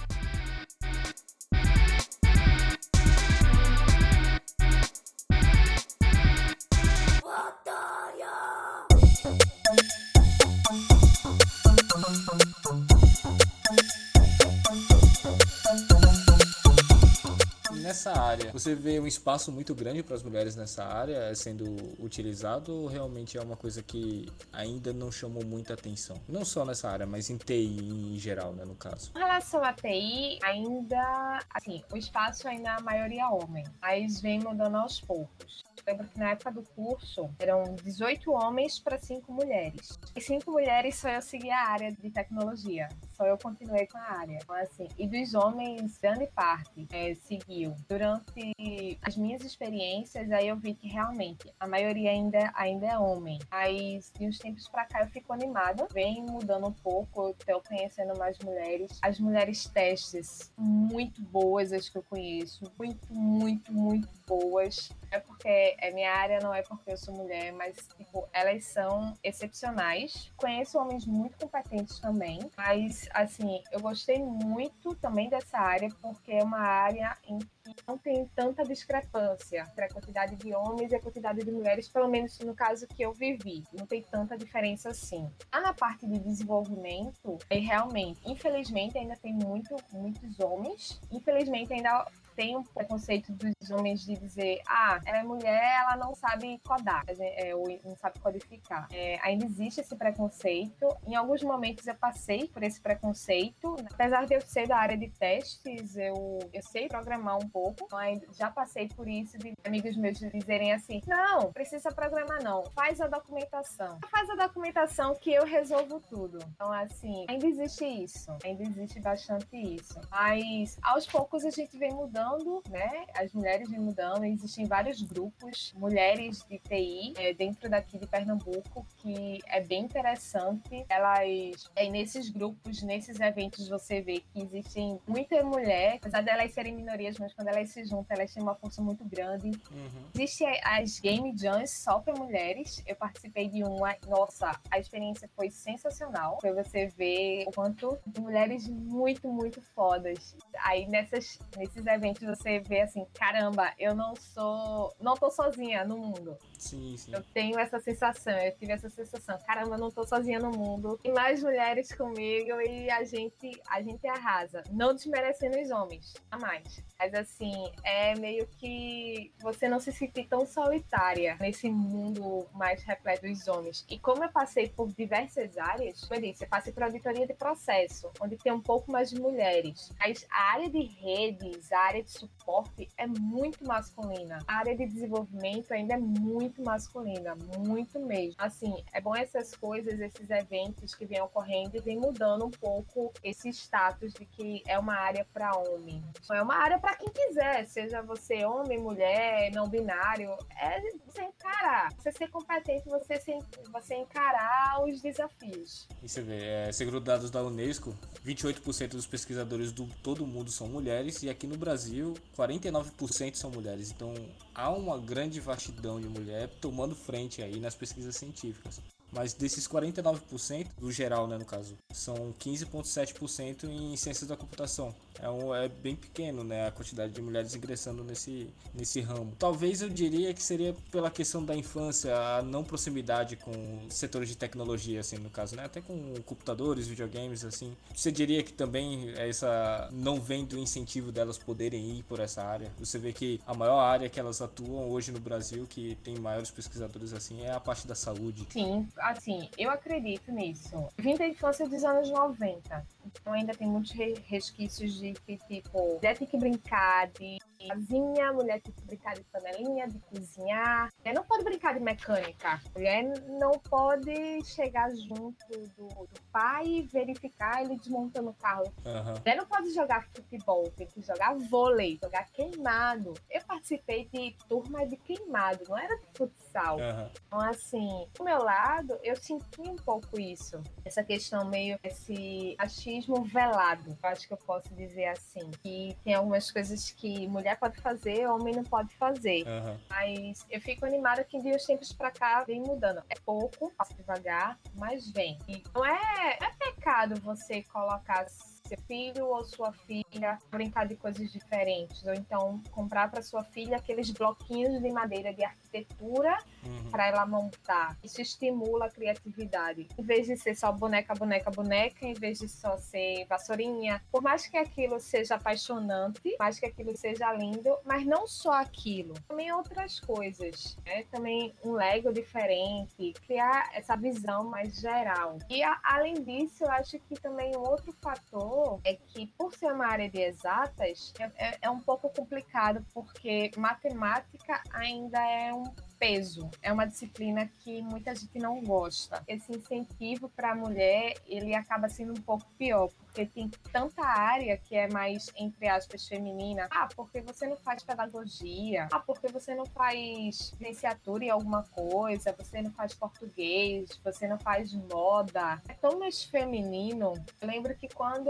[17.91, 22.73] Nessa área, você vê um espaço muito grande para as mulheres nessa área sendo utilizado
[22.73, 26.15] ou realmente é uma coisa que ainda não chamou muita atenção?
[26.27, 29.11] Não só nessa área, mas em TI em geral, né, no caso.
[29.13, 34.39] Em relação a TI, ainda, assim, o espaço ainda é a maioria homem, mas vem
[34.39, 39.99] mudando aos poucos lembro que na época do curso eram 18 homens para 5 mulheres.
[40.15, 42.87] E 5 mulheres só eu segui a área de tecnologia.
[43.21, 44.39] Só eu continuei com a área.
[44.41, 47.75] Então, assim, e dos homens, grande parte é, seguiu.
[47.87, 53.37] Durante as minhas experiências, aí eu vi que realmente a maioria ainda, ainda é homem.
[53.51, 55.87] Mas de uns tempos para cá eu fico animada.
[55.93, 58.97] Vem mudando um pouco, eu tô conhecendo mais mulheres.
[59.03, 62.63] As mulheres testes, muito boas as que eu conheço.
[62.79, 64.89] Muito, muito, muito boas.
[65.11, 69.13] É porque é minha área, não é porque eu sou mulher, mas tipo, elas são
[69.21, 70.31] excepcionais.
[70.37, 76.43] Conheço homens muito competentes também, mas assim, eu gostei muito também dessa área porque é
[76.43, 80.99] uma área em que não tem tanta discrepância entre a quantidade de homens e a
[80.99, 83.63] quantidade de mulheres, pelo menos no caso que eu vivi.
[83.73, 85.29] Não tem tanta diferença assim.
[85.51, 90.99] Ah, na parte de desenvolvimento, é realmente, infelizmente, ainda tem muito, muitos homens.
[91.11, 96.15] Infelizmente, ainda tem um preconceito dos homens de dizer, ah, ela é mulher, ela não
[96.15, 98.87] sabe codar, é, ou não sabe codificar.
[98.91, 100.87] É, ainda existe esse preconceito.
[101.05, 103.75] Em alguns momentos eu passei por esse preconceito.
[103.93, 108.21] Apesar de eu ser da área de testes, eu, eu sei programar um pouco, mas
[108.37, 113.07] já passei por isso de amigos meus dizerem assim, não, precisa programar não, faz a
[113.07, 113.99] documentação.
[114.09, 116.39] Faz a documentação que eu resolvo tudo.
[116.55, 118.31] Então, assim, ainda existe isso.
[118.43, 119.99] Ainda existe bastante isso.
[120.09, 123.05] Mas aos poucos a gente vem mudando mudando, né?
[123.15, 128.85] As mulheres vêm mudando, existem vários grupos, mulheres de TI, é, dentro daqui de Pernambuco,
[128.97, 130.85] que é bem interessante.
[130.89, 136.75] Elas, é, nesses grupos, nesses eventos, você vê que existem muita mulher, apesar delas serem
[136.75, 139.47] minorias, mas quando elas se juntam, elas têm uma força muito grande.
[139.71, 140.05] Uhum.
[140.13, 142.83] Existem as Game Jams só para mulheres.
[142.85, 146.37] Eu participei de uma, nossa, a experiência foi sensacional.
[146.41, 150.35] Foi você ver o quanto mulheres muito, muito fodas.
[150.63, 155.97] Aí nessas, nesses eventos você vê assim, caramba, eu não sou, não tô sozinha no
[155.97, 156.37] mundo.
[156.57, 157.11] Sim, sim.
[157.13, 160.99] Eu tenho essa sensação, eu tive essa sensação, caramba, não tô sozinha no mundo.
[161.01, 164.63] Tem mais mulheres comigo e a gente, a gente arrasa.
[164.71, 166.83] Não desmerecendo os homens, a mais.
[166.99, 173.27] Mas assim, é meio que você não se sentir tão solitária nesse mundo mais repleto
[173.27, 173.85] dos homens.
[173.89, 177.33] E como eu passei por diversas áreas, como eu disse, eu passei por auditoria de
[177.33, 179.91] processo, onde tem um pouco mais de mulheres.
[179.99, 184.39] Mas a área de redes, a área de suporte é muito masculina.
[184.47, 188.35] A área de desenvolvimento ainda é muito masculina, muito mesmo.
[188.37, 193.13] Assim, é bom essas coisas, esses eventos que vêm ocorrendo e vem mudando um pouco
[193.23, 196.03] esse status de que é uma área para homem.
[196.31, 201.93] É uma área para quem quiser, seja você homem, mulher, não binário, é você encarar,
[201.97, 203.37] você ser competente, você, ser,
[203.71, 205.87] você encarar os desafios.
[206.01, 207.93] E você vê, é, segundo dados da Unesco,
[208.25, 211.90] 28% dos pesquisadores do todo mundo são mulheres e aqui no Brasil
[212.37, 213.91] 49% são mulheres.
[213.91, 214.13] Então
[214.53, 218.81] há uma grande vastidão de mulher tomando frente aí nas pesquisas científicas.
[219.11, 224.95] Mas desses 49%, do geral, né, no caso, são 15,7% em ciências da computação.
[225.19, 229.33] É, um, é bem pequeno, né, a quantidade de mulheres ingressando nesse, nesse ramo.
[229.37, 233.53] Talvez eu diria que seria pela questão da infância, a não proximidade com
[233.89, 237.75] setores de tecnologia, assim, no caso, né, até com computadores, videogames, assim.
[237.95, 242.71] Você diria que também essa não vem do incentivo delas poderem ir por essa área?
[242.79, 246.51] Você vê que a maior área que elas atuam hoje no Brasil, que tem maiores
[246.51, 248.47] pesquisadores assim, é a parte da saúde.
[248.49, 250.87] Sim, assim, eu acredito nisso.
[250.97, 256.17] Vim da infância dos anos 90, então ainda tem muitos resquícios de que, tipo, mulher
[256.17, 260.89] tem que brincar de casinha, mulher tem que brincar de panelinha, de cozinhar.
[260.99, 262.61] Mulher não pode brincar de mecânica.
[262.75, 265.45] Mulher não pode chegar junto
[265.75, 268.63] do, do pai e verificar ele desmontando o carro.
[268.85, 269.13] Uhum.
[269.19, 273.13] Mulher não pode jogar futebol, tem que jogar vôlei, jogar queimado.
[273.29, 276.77] Eu participei de turma de queimado, não era de futsal.
[276.77, 277.09] Uhum.
[277.27, 280.61] Então, assim, do meu lado, eu senti um pouco isso.
[280.85, 285.51] Essa questão meio, esse achismo velado, eu acho que eu posso dizer assim.
[285.61, 289.43] Que tem algumas coisas que mulher pode fazer, homem não pode fazer.
[289.47, 289.77] Uhum.
[289.89, 293.01] Mas eu fico animada que de uns tempos pra cá vem mudando.
[293.09, 295.37] É pouco, passa devagar, mas vem.
[295.47, 300.05] E não é, é pecado você colocar seu filho ou sua filha
[300.49, 305.43] brincar de coisas diferentes, ou então comprar para sua filha aqueles bloquinhos de madeira de
[305.43, 306.89] arquitetura uhum.
[306.89, 307.97] para ela montar.
[308.03, 309.87] Isso estimula a criatividade.
[309.97, 314.21] Em vez de ser só boneca, boneca, boneca, em vez de só ser vassourinha, por
[314.21, 319.51] mais que aquilo seja apaixonante, mais que aquilo seja lindo, mas não só aquilo, também
[319.51, 321.03] outras coisas, né?
[321.11, 325.37] Também um Lego diferente, criar essa visão mais geral.
[325.49, 329.71] E a, além disso, eu acho que também um outro fator é que, por ser
[329.71, 335.63] uma área de exatas, é, é, é um pouco complicado, porque matemática ainda é um
[336.01, 336.49] peso.
[336.63, 339.23] É uma disciplina que muita gente não gosta.
[339.27, 344.57] Esse incentivo para a mulher, ele acaba sendo um pouco pior, porque tem tanta área
[344.57, 346.67] que é mais, entre aspas, feminina.
[346.71, 348.87] Ah, porque você não faz pedagogia?
[348.91, 352.33] Ah, porque você não faz licenciatura em alguma coisa?
[352.39, 353.99] Você não faz português?
[354.03, 355.61] Você não faz moda?
[355.67, 357.13] É tão mais feminino.
[357.41, 358.29] Eu lembro que quando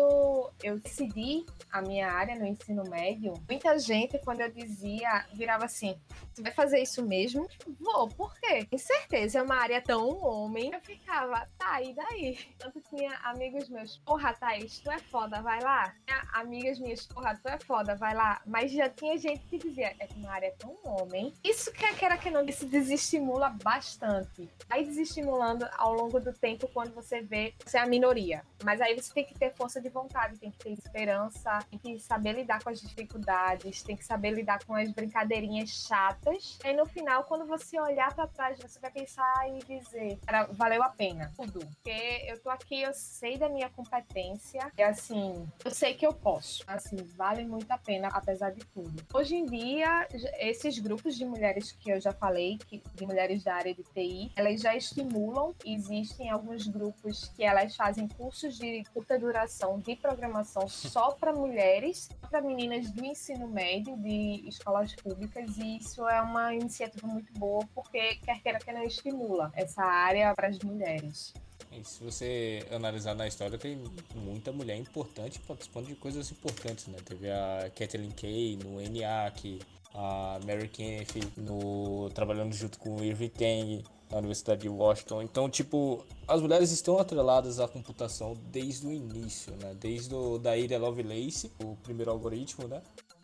[0.63, 5.95] eu decidi a minha área no ensino médio, muita gente, quando eu dizia, virava assim:
[6.33, 7.47] você vai fazer isso mesmo?
[7.79, 8.65] Vou, por quê?
[8.65, 10.71] Com certeza é uma área tão homem.
[10.73, 12.39] Eu ficava, tá, e daí?
[12.57, 15.93] Tanto tinha amigos meus, porra, Thaís, tu é foda, vai lá.
[16.33, 18.41] Amigas minhas, porra, tu é foda, vai lá.
[18.45, 21.33] Mas já tinha gente que dizia, é uma área tão homem.
[21.43, 24.49] Isso que era que não, isso desestimula bastante.
[24.69, 28.43] Aí desestimulando ao longo do tempo quando você vê você é a minoria.
[28.63, 31.99] Mas aí você tem que ter força de vontade, tem que ter esperança, tem que
[31.99, 36.59] saber lidar com as dificuldades, tem que saber lidar com as brincadeirinhas chatas.
[36.63, 40.19] E no final, quando você olhar para trás, você vai pensar e dizer,
[40.51, 41.59] valeu a pena tudo.
[41.59, 46.13] Porque eu tô aqui, eu sei da minha competência e assim, eu sei que eu
[46.13, 46.63] posso.
[46.67, 49.03] Assim, vale muito a pena, apesar de tudo.
[49.13, 50.07] Hoje em dia,
[50.39, 54.31] esses grupos de mulheres que eu já falei, que, de mulheres da área de TI,
[54.35, 55.53] elas já estimulam.
[55.65, 62.09] Existem alguns grupos que elas fazem cursos de curta duração de programação só para mulheres,
[62.29, 67.67] para meninas do ensino médio, de escolas públicas, e isso é uma iniciativa muito boa,
[67.73, 71.33] porque quer queira que não estimula essa área para as mulheres.
[71.71, 73.81] E se você analisar na história, tem
[74.15, 76.97] muita mulher importante participando de coisas importantes, né?
[77.03, 79.59] Teve a Kathleen Kay no ENIAC,
[79.93, 85.21] a Mary Kenneth no, trabalhando junto com o Irving Tang na Universidade de Washington.
[85.21, 89.73] Então, tipo, as mulheres estão atreladas à computação desde o início, né?
[89.79, 92.81] Desde o, da Ada Lovelace, o primeiro algoritmo, né?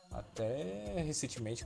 [0.10, 1.66] Até recentemente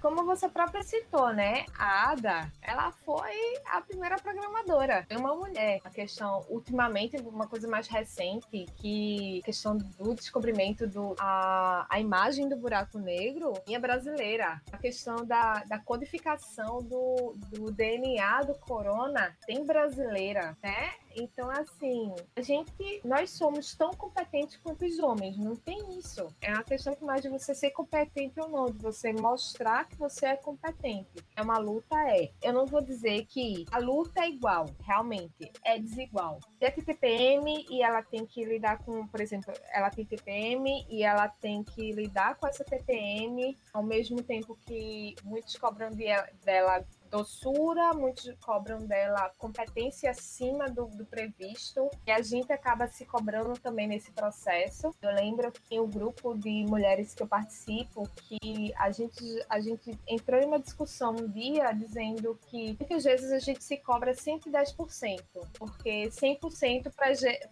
[0.00, 1.64] como você própria citou, né?
[1.78, 5.04] A Ada, ela foi a primeira programadora.
[5.08, 5.80] Foi uma mulher.
[5.84, 12.00] A questão, ultimamente, uma coisa mais recente, que a questão do descobrimento do a, a
[12.00, 14.60] imagem do buraco negro é brasileira.
[14.72, 20.92] A questão da, da codificação do, do DNA do corona tem brasileira, né?
[21.16, 26.26] Então, assim, a gente, nós somos tão competentes quanto os homens, não tem isso.
[26.40, 29.96] É uma questão que mais de você ser competente ou não, de você mostrar que
[29.96, 31.24] você é competente.
[31.36, 32.30] É uma luta, é.
[32.42, 36.40] Eu não vou dizer que a luta é igual, realmente, é desigual.
[36.58, 41.28] Tem TPM e ela tem que lidar com, por exemplo, ela tem TPM e ela
[41.28, 46.06] tem que lidar com essa TPM ao mesmo tempo que muitos cobram de,
[46.44, 53.04] dela doçura, muitos cobram dela competência acima do, do, previsto, e a gente acaba se
[53.04, 54.94] cobrando também nesse processo.
[55.00, 59.98] Eu lembro que o grupo de mulheres que eu participo, que a gente, a gente
[60.06, 65.22] entrou em uma discussão um dia dizendo que muitas vezes a gente se cobra 110%,
[65.58, 66.92] porque 100%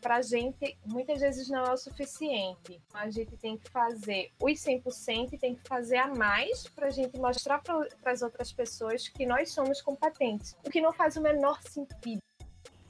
[0.01, 2.81] para a gente muitas vezes não é o suficiente.
[2.93, 6.91] A gente tem que fazer os 100% e tem que fazer a mais para a
[6.91, 11.17] gente mostrar para as outras pessoas que nós nós somos competentes, o que não faz
[11.17, 12.21] o menor sentido.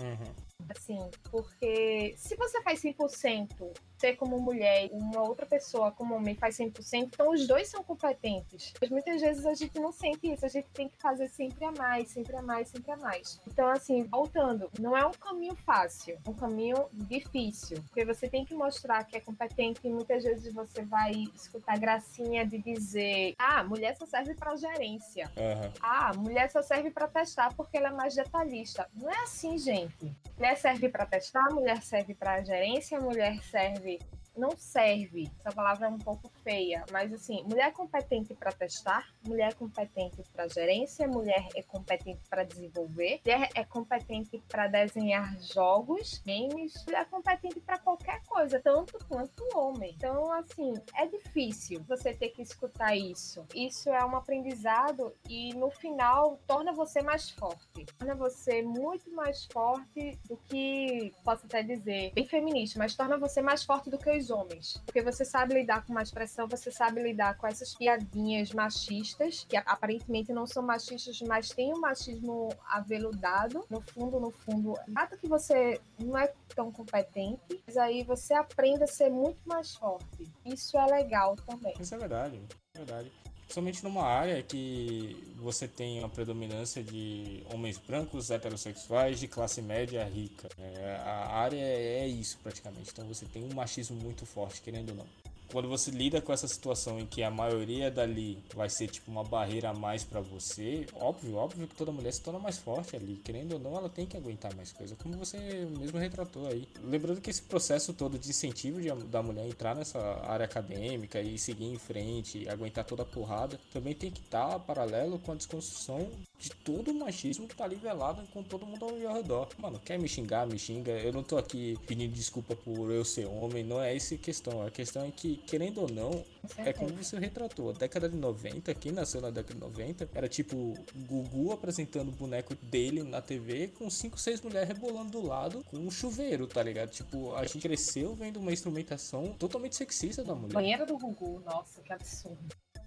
[0.01, 0.35] Uhum.
[0.75, 6.35] Assim, porque se você faz 100% ser como mulher e uma outra pessoa como homem
[6.35, 8.73] faz 100%, então os dois são competentes.
[8.81, 11.73] Mas muitas vezes a gente não sente isso, a gente tem que fazer sempre a
[11.73, 13.41] mais, sempre a mais, sempre a mais.
[13.47, 18.45] Então, assim, voltando, não é um caminho fácil, é um caminho difícil, porque você tem
[18.45, 23.63] que mostrar que é competente e muitas vezes você vai escutar gracinha de dizer: ah,
[23.65, 25.31] mulher só serve para gerência.
[25.37, 25.73] Uhum.
[25.81, 28.89] Ah, mulher só serve para testar porque ela é mais detalhista.
[28.95, 30.15] Não é assim, gente.
[30.37, 35.87] Mulher serve para testar, mulher serve para gerência, mulher serve serve não serve, essa palavra
[35.87, 41.49] é um pouco feia, mas assim, mulher competente para testar, mulher competente para gerência, mulher
[41.55, 47.79] é competente para desenvolver, mulher é competente para desenhar jogos, games, mulher é competente para
[47.79, 49.95] qualquer coisa, tanto quanto o homem.
[49.97, 53.45] Então, assim, é difícil você ter que escutar isso.
[53.55, 57.87] Isso é um aprendizado e no final torna você mais forte.
[57.99, 63.41] Torna você muito mais forte do que, posso até dizer, bem feminista, mas torna você
[63.41, 64.81] mais forte do que os homens.
[64.85, 69.57] Porque você sabe lidar com mais pressão, você sabe lidar com essas piadinhas machistas, que
[69.57, 73.65] aparentemente não são machistas, mas tem um machismo aveludado.
[73.71, 78.85] No fundo, no fundo, nada que você não é tão competente, mas aí você aprende
[78.85, 80.31] a ser muito mais forte.
[80.45, 81.75] Isso é legal também.
[81.81, 82.41] Isso é verdade,
[82.75, 83.26] é verdade.
[83.49, 90.05] Somente numa área que você tem uma predominância de homens brancos, heterossexuais, de classe média
[90.05, 90.49] rica.
[90.59, 92.91] É, a área é isso praticamente.
[92.93, 95.07] Então você tem um machismo muito forte, querendo ou não
[95.51, 99.25] quando você lida com essa situação em que a maioria dali vai ser tipo uma
[99.25, 103.17] barreira a mais para você, óbvio, óbvio que toda mulher se torna mais forte ali,
[103.17, 105.39] querendo ou não, ela tem que aguentar mais coisa, como você
[105.79, 106.69] mesmo retratou aí.
[106.83, 111.39] Lembrando que esse processo todo de incentivo de, da mulher entrar nessa área acadêmica e
[111.39, 115.35] seguir em frente, aguentar toda a porrada, também tem que estar tá paralelo com a
[115.35, 119.49] desconstrução de todo o machismo que tá ali velado com todo mundo ao redor.
[119.59, 120.93] Mano, quer me xingar, me xinga.
[120.93, 124.63] Eu não tô aqui pedindo desculpa por eu ser homem, não é essa a questão.
[124.63, 126.25] A questão é que, querendo ou não,
[126.59, 127.71] é como você retratou.
[127.71, 132.13] A década de 90, quem nasceu na década de 90, era tipo Gugu apresentando o
[132.13, 136.63] boneco dele na TV com 5, 6 mulheres rebolando do lado com um chuveiro, tá
[136.63, 136.91] ligado?
[136.91, 140.55] Tipo, a gente cresceu vendo uma instrumentação totalmente sexista da mulher.
[140.55, 142.39] Banheira do Gugu, nossa, que absurdo.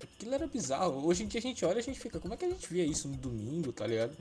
[0.01, 1.05] Aquilo era bizarro.
[1.05, 2.71] Hoje em dia a gente olha e a gente fica, como é que a gente
[2.71, 4.15] via isso no domingo, tá ligado?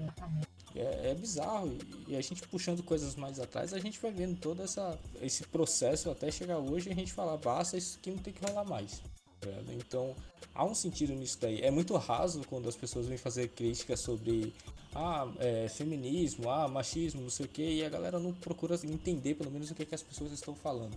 [0.75, 1.77] É, é bizarro.
[2.07, 6.11] E a gente puxando coisas mais atrás, a gente vai vendo todo essa, esse processo
[6.11, 9.01] até chegar hoje e a gente falar, basta, isso aqui não tem que rolar mais.
[9.41, 10.17] Tá então,
[10.55, 11.61] há um sentido nisso daí.
[11.63, 14.53] É muito raso quando as pessoas vêm fazer críticas sobre
[14.95, 19.35] ah, é, feminismo, ah, machismo, não sei o que, e a galera não procura entender
[19.35, 20.97] pelo menos o que, que as pessoas estão falando.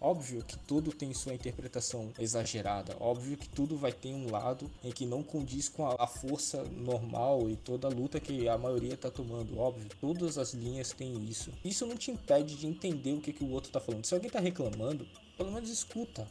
[0.00, 4.92] Óbvio que tudo tem sua interpretação exagerada, óbvio que tudo vai ter um lado em
[4.92, 9.10] que não condiz com a, força normal e toda a luta que a maioria está
[9.10, 11.50] tomando, óbvio, todas as linhas têm isso.
[11.64, 14.04] Isso não te impede de entender o que, que o outro está falando.
[14.04, 16.28] Se alguém está reclamando, pelo menos escuta,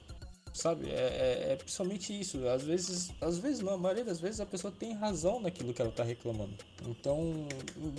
[0.55, 0.89] sabe?
[0.89, 2.47] É, é, é, principalmente isso.
[2.47, 5.81] Às vezes, às vezes não, a maioria das vezes a pessoa tem razão naquilo que
[5.81, 6.53] ela está reclamando.
[6.87, 7.47] Então,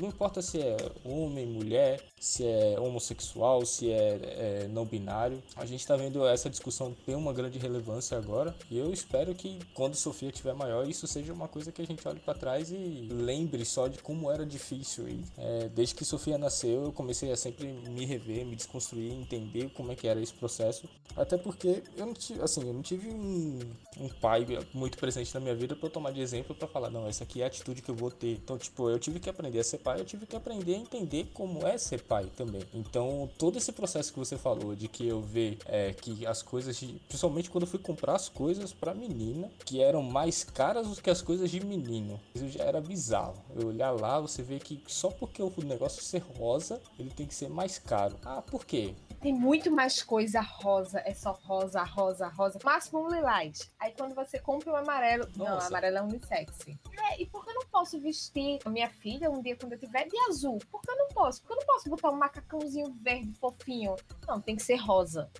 [0.01, 5.43] não importa se é homem, mulher, se é homossexual, se é, é não binário.
[5.55, 8.55] A gente está vendo essa discussão ter uma grande relevância agora.
[8.71, 12.07] E eu espero que quando Sofia tiver maior, isso seja uma coisa que a gente
[12.09, 15.09] olhe para trás e lembre só de como era difícil.
[15.09, 19.71] E, é, desde que Sofia nasceu, eu comecei a sempre me rever, me desconstruir, entender
[19.75, 20.89] como é que era esse processo.
[21.15, 23.61] Até porque eu não tive, assim, eu não tive um,
[24.01, 27.07] um pai muito presente na minha vida para eu tomar de exemplo para falar, não,
[27.07, 28.33] essa aqui é a atitude que eu vou ter.
[28.33, 31.29] Então, tipo, eu tive que aprender a ser pai, eu tive que aprender a entender
[31.35, 32.63] como é ser pai também.
[32.73, 36.77] Então, todo esse processo que você falou de que eu ver é, que as coisas,
[36.77, 41.03] de, principalmente quando eu fui comprar as coisas para menina, que eram mais caras do
[41.03, 43.35] que as coisas de menino, isso já era bizarro.
[43.55, 47.35] Eu olhar lá, você vê que só porque o negócio ser rosa, ele tem que
[47.35, 48.17] ser mais caro.
[48.25, 48.95] Ah, por quê?
[49.21, 52.59] Tem muito mais coisa rosa, é só rosa, rosa, rosa.
[52.63, 53.71] Máximo um lilás.
[53.79, 55.51] Aí quando você compra um amarelo, Nossa.
[55.51, 56.67] não, amarelo é unissex.
[56.69, 59.79] É, e por que eu não posso vestir a minha filha um dia quando eu
[59.79, 60.59] tiver de azul?
[60.71, 61.41] Por que eu não posso?
[61.43, 63.97] Por que eu não posso botar um macacãozinho verde fofinho?
[64.27, 65.31] Não, tem que ser rosa.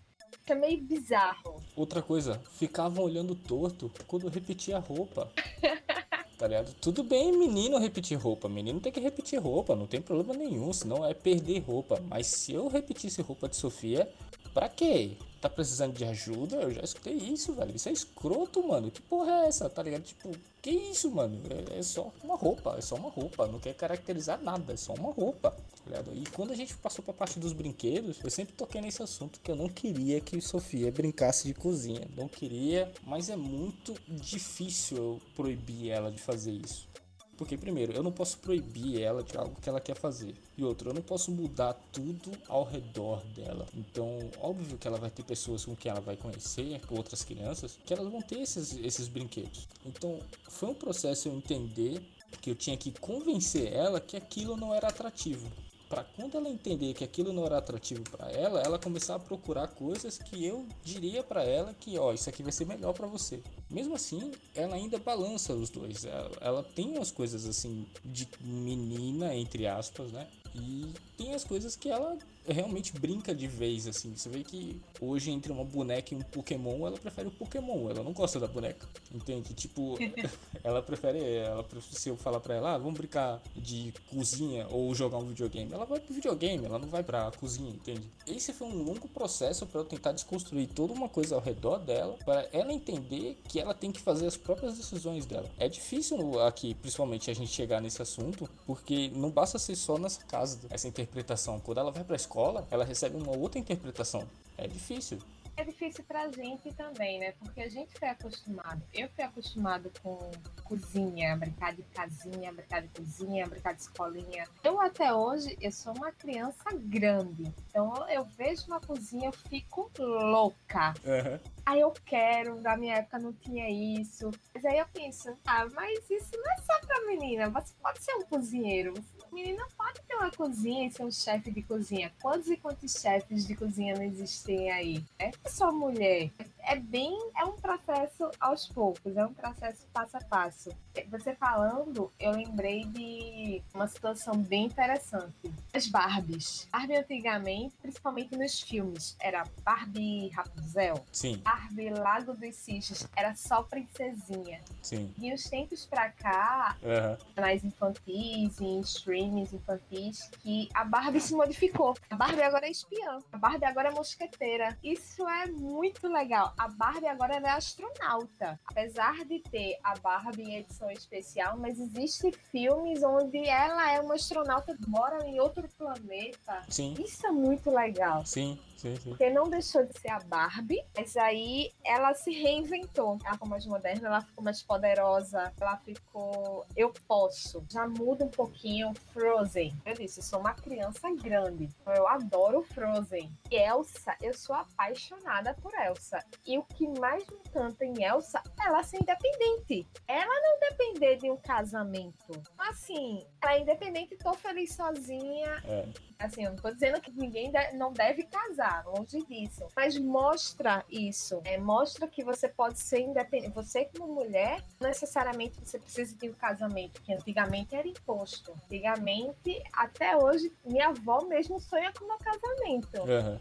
[0.49, 1.63] É meio bizarro.
[1.75, 5.31] Outra coisa, ficavam olhando torto quando repetia a roupa.
[6.39, 6.73] tá ligado?
[6.75, 11.05] Tudo bem menino repetir roupa, menino tem que repetir roupa, não tem problema nenhum, senão
[11.05, 12.01] é perder roupa.
[12.09, 14.09] Mas se eu repetisse roupa de Sofia,
[14.57, 15.19] pra quê?
[15.39, 16.57] Tá precisando de ajuda?
[16.57, 17.77] Eu já escutei isso, velho.
[17.77, 18.91] Isso é escroto, mano.
[18.91, 20.03] Que porra é essa, tá ligado?
[20.03, 20.31] Tipo,
[20.63, 21.39] que isso, mano?
[21.69, 23.47] É, é só uma roupa, é só uma roupa.
[23.47, 25.51] Não quer caracterizar nada, é só uma roupa.
[25.51, 29.39] Tá e quando a gente passou pra parte dos brinquedos, eu sempre toquei nesse assunto
[29.41, 32.09] que eu não queria que Sofia brincasse de cozinha.
[32.17, 36.89] Não queria, mas é muito difícil eu proibir ela de fazer isso.
[37.37, 40.35] Porque, primeiro, eu não posso proibir ela de algo que ela quer fazer.
[40.57, 43.67] E outro, eu não posso mudar tudo ao redor dela.
[43.75, 47.93] Então, óbvio que ela vai ter pessoas com quem ela vai conhecer, outras crianças, que
[47.93, 49.69] elas vão ter esses, esses brinquedos.
[49.85, 50.19] Então,
[50.49, 52.01] foi um processo eu entender
[52.41, 55.47] que eu tinha que convencer ela que aquilo não era atrativo
[55.89, 59.69] para quando ela entender que aquilo não era atrativo para ela, ela começar a procurar
[59.69, 63.43] coisas que eu diria para ela que, ó, isso aqui vai ser melhor para você.
[63.71, 66.05] Mesmo assim, ela ainda balança os dois.
[66.05, 70.29] Ela, ela tem umas coisas assim de menina entre aspas, né?
[70.55, 72.17] E tem as coisas que ela
[72.49, 74.15] realmente brinca de vez, assim.
[74.15, 78.03] Você vê que hoje, entre uma boneca e um Pokémon, ela prefere o Pokémon, ela
[78.03, 78.89] não gosta da boneca.
[79.13, 79.55] Entende?
[79.55, 79.99] Tipo,
[80.63, 81.19] ela prefere.
[81.23, 85.73] Ela, se eu falar pra ela, ah, vamos brincar de cozinha ou jogar um videogame,
[85.73, 88.11] ela vai pro videogame, ela não vai pra cozinha, entende?
[88.27, 92.17] Esse foi um longo processo para eu tentar desconstruir toda uma coisa ao redor dela,
[92.25, 95.49] para ela entender que ela tem que fazer as próprias decisões dela.
[95.59, 100.23] É difícil aqui, principalmente, a gente chegar nesse assunto, porque não basta ser só nessa
[100.25, 101.61] casa essa interpretação.
[101.61, 102.36] Quando ela vai pra escola,
[102.71, 104.29] ela recebe uma outra interpretação.
[104.59, 105.19] É difícil
[105.57, 107.33] é difícil pra gente também, né?
[107.33, 108.83] Porque a gente foi acostumado.
[108.93, 110.31] Eu fui acostumado com
[110.65, 114.47] cozinha, brincar de casinha, brincar de cozinha, brincar de escolinha.
[114.63, 117.55] Eu até hoje, eu sou uma criança grande.
[117.71, 120.93] Então eu vejo uma cozinha, eu fico louca.
[121.03, 121.39] Uhum.
[121.65, 124.31] Aí eu quero, na minha época não tinha isso.
[124.55, 127.49] Mas aí eu penso, ah, mas isso não é só pra menina.
[127.49, 128.93] Você pode ser um cozinheiro.
[129.37, 132.11] Menina pode ter uma cozinha e ser um chefe de cozinha.
[132.23, 135.05] Quantos e quantos chefes de cozinha não existem aí?
[135.19, 136.31] É só mulher.
[136.69, 140.71] É bem, é um processo aos poucos, é um processo passo a passo.
[141.11, 145.33] Você falando, eu lembrei de uma situação bem interessante.
[145.73, 146.67] As Barbies.
[146.73, 151.05] Barbie antigamente, principalmente nos filmes, era Barbie Rapunzel.
[151.13, 151.37] Sim.
[151.37, 154.61] Barbie Lago dos Cisnes, era só princesinha.
[154.83, 155.15] Sim.
[155.19, 157.43] E os tempos pra cá, uhum.
[157.43, 161.95] nas infantis, em streams infantis, que a Barbie se modificou.
[162.11, 163.21] A Barbie agora é espiã.
[163.31, 164.77] A Barbie agora é mosqueteira.
[164.83, 166.56] Isso é muito legal.
[166.59, 168.59] A Barbie agora é astronauta.
[168.67, 174.15] Apesar de ter a Barbie em edição especial, mas existem filmes onde ela é uma
[174.15, 176.63] astronauta, mora em outro planeta.
[176.69, 176.95] Sim.
[176.99, 178.25] Isso é muito legal.
[178.25, 178.59] Sim.
[178.77, 179.11] Sim, sim.
[179.11, 183.19] Porque não deixou de ser a Barbie, mas aí ela se reinventou.
[183.25, 186.67] Ela ficou mais moderna, ela ficou mais poderosa, ela ficou.
[186.77, 187.65] Eu posso.
[187.71, 189.75] Já muda um pouquinho Frozen.
[189.85, 191.69] Eu disse, eu sou uma criança grande.
[191.87, 193.33] Eu adoro Frozen.
[193.51, 196.25] E Elsa, eu sou apaixonada por Elsa.
[196.47, 199.87] E o que mais me encanta em Elsa, ela ser independente.
[200.07, 202.33] Ela não depender de um casamento.
[202.59, 205.63] Assim, ela é independente, tô feliz sozinha.
[205.65, 205.87] É.
[206.19, 209.67] Assim, eu não tô dizendo que ninguém de- não deve casar, longe disso.
[209.77, 211.41] Mas mostra isso.
[211.45, 213.55] É, mostra que você pode ser independente.
[213.55, 218.53] Você, como mulher, não necessariamente você precisa de um casamento, que antigamente era imposto.
[218.65, 223.03] Antigamente, até hoje, minha avó mesmo sonha com meu casamento.
[223.03, 223.41] Aham.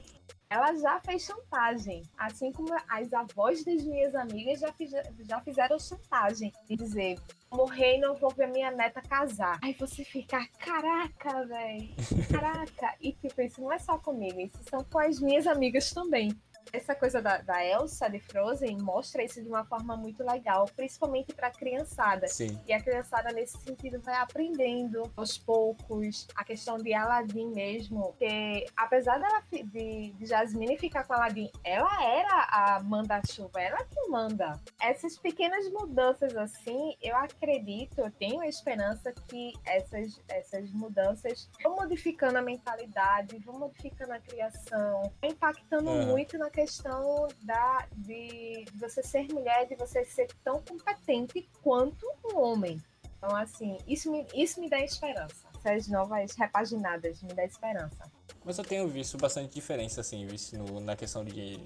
[0.49, 2.03] Ela já fez chantagem.
[2.17, 4.91] Assim como as avós das minhas amigas já, fiz-
[5.27, 6.53] já fizeram chantagem.
[6.69, 7.17] De dizer,
[7.51, 9.59] morrer e não vou ver minha neta casar.
[9.63, 11.89] Aí você fica, caraca, velho.
[12.31, 12.95] Caraca.
[13.01, 16.29] E tipo, isso não é só comigo, isso são com as minhas amigas também.
[16.71, 21.33] Essa coisa da, da Elsa de Frozen mostra isso de uma forma muito legal, principalmente
[21.33, 22.27] pra criançada.
[22.27, 22.59] Sim.
[22.67, 28.13] E a criançada, nesse sentido, vai aprendendo aos poucos a questão de Aladdin mesmo.
[28.17, 34.09] Que apesar dela de, de Jasmine ficar com Aladdin, ela era a manda-chuva, ela que
[34.09, 34.59] manda.
[34.79, 41.75] Essas pequenas mudanças assim, eu acredito, eu tenho a esperança que essas, essas mudanças vão
[41.75, 46.05] modificando a mentalidade, vão modificando a criação, impactando Aham.
[46.05, 52.39] muito na questão da, de, você ser mulher, de você ser tão competente quanto um
[52.39, 52.81] homem.
[53.17, 55.45] Então, assim, isso me, isso me dá esperança.
[55.63, 58.09] Essas novas repaginadas me dá esperança.
[58.43, 61.59] Mas eu tenho visto bastante diferença, assim, visto no- na questão de.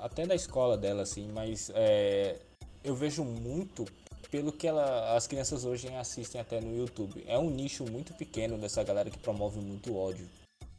[0.00, 2.38] Até da escola dela, assim, mas é,
[2.82, 3.86] eu vejo muito
[4.30, 7.22] pelo que ela, as crianças hoje assistem até no YouTube.
[7.28, 10.28] É um nicho muito pequeno dessa galera que promove muito ódio.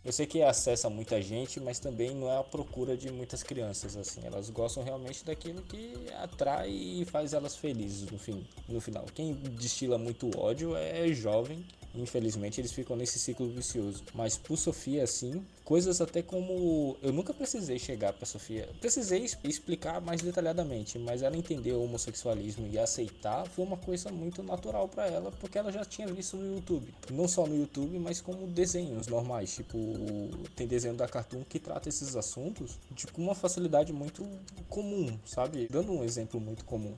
[0.05, 3.95] Eu sei que acessa muita gente, mas também não é a procura de muitas crianças,
[3.95, 4.19] assim.
[4.25, 9.05] Elas gostam realmente daquilo que atrai e faz elas felizes no fim, no final.
[9.15, 11.65] Quem destila muito ódio é jovem.
[11.95, 14.03] Infelizmente eles ficam nesse ciclo vicioso.
[14.13, 16.97] Mas por Sofia, assim, coisas até como.
[17.01, 18.67] Eu nunca precisei chegar pra Sofia.
[18.79, 24.41] Precisei explicar mais detalhadamente, mas ela entender o homossexualismo e aceitar foi uma coisa muito
[24.41, 26.93] natural pra ela, porque ela já tinha visto no YouTube.
[27.11, 29.53] Não só no YouTube, mas como desenhos normais.
[29.55, 29.77] Tipo,
[30.55, 34.27] tem desenho da Cartoon que trata esses assuntos de uma facilidade muito
[34.67, 35.67] comum, sabe?
[35.69, 36.95] Dando um exemplo muito comum.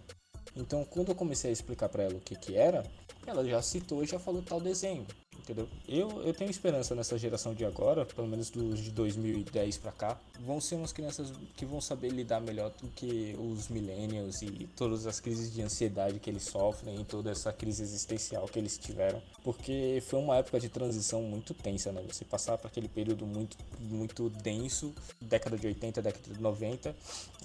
[0.56, 2.84] Então, quando eu comecei a explicar pra ela o que que era,
[3.26, 5.06] ela já citou e já falou tal desenho,
[5.46, 5.68] entendeu?
[5.88, 10.20] Eu, eu tenho esperança nessa geração de agora, pelo menos dos de 2010 pra cá,
[10.40, 15.06] vão ser umas crianças que vão saber lidar melhor do que os millennials e todas
[15.06, 19.22] as crises de ansiedade que eles sofrem e toda essa crise existencial que eles tiveram,
[19.44, 22.04] porque foi uma época de transição muito tensa, né?
[22.12, 26.96] Você passar para aquele período muito muito denso, década de 80, década de 90,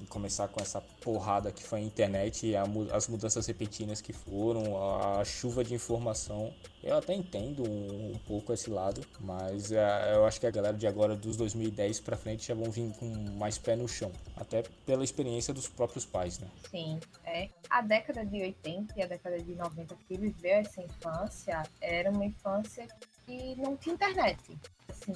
[0.01, 4.13] e começar com essa porrada que foi a internet e a as mudanças repentinas que
[4.13, 6.53] foram, a, a chuva de informação.
[6.83, 10.77] Eu até entendo um, um pouco esse lado, mas é, eu acho que a galera
[10.77, 14.13] de agora, dos 2010 pra frente, já vão vir com mais pé no chão.
[14.37, 16.49] Até pela experiência dos próprios pais, né?
[16.71, 17.49] Sim, é.
[17.69, 22.25] A década de 80 e a década de 90 que viveu essa infância era uma
[22.25, 22.87] infância
[23.27, 24.59] que não tinha internet.
[24.89, 25.15] Assim,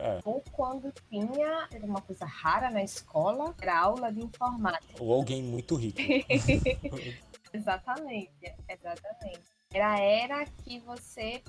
[0.00, 0.18] É.
[0.24, 5.00] ou quando tinha, era uma coisa rara na escola, era aula de informática.
[5.00, 5.98] Ou alguém muito rico.
[7.52, 8.30] Exatamente,
[8.68, 9.40] exatamente.
[9.74, 11.42] Era era que você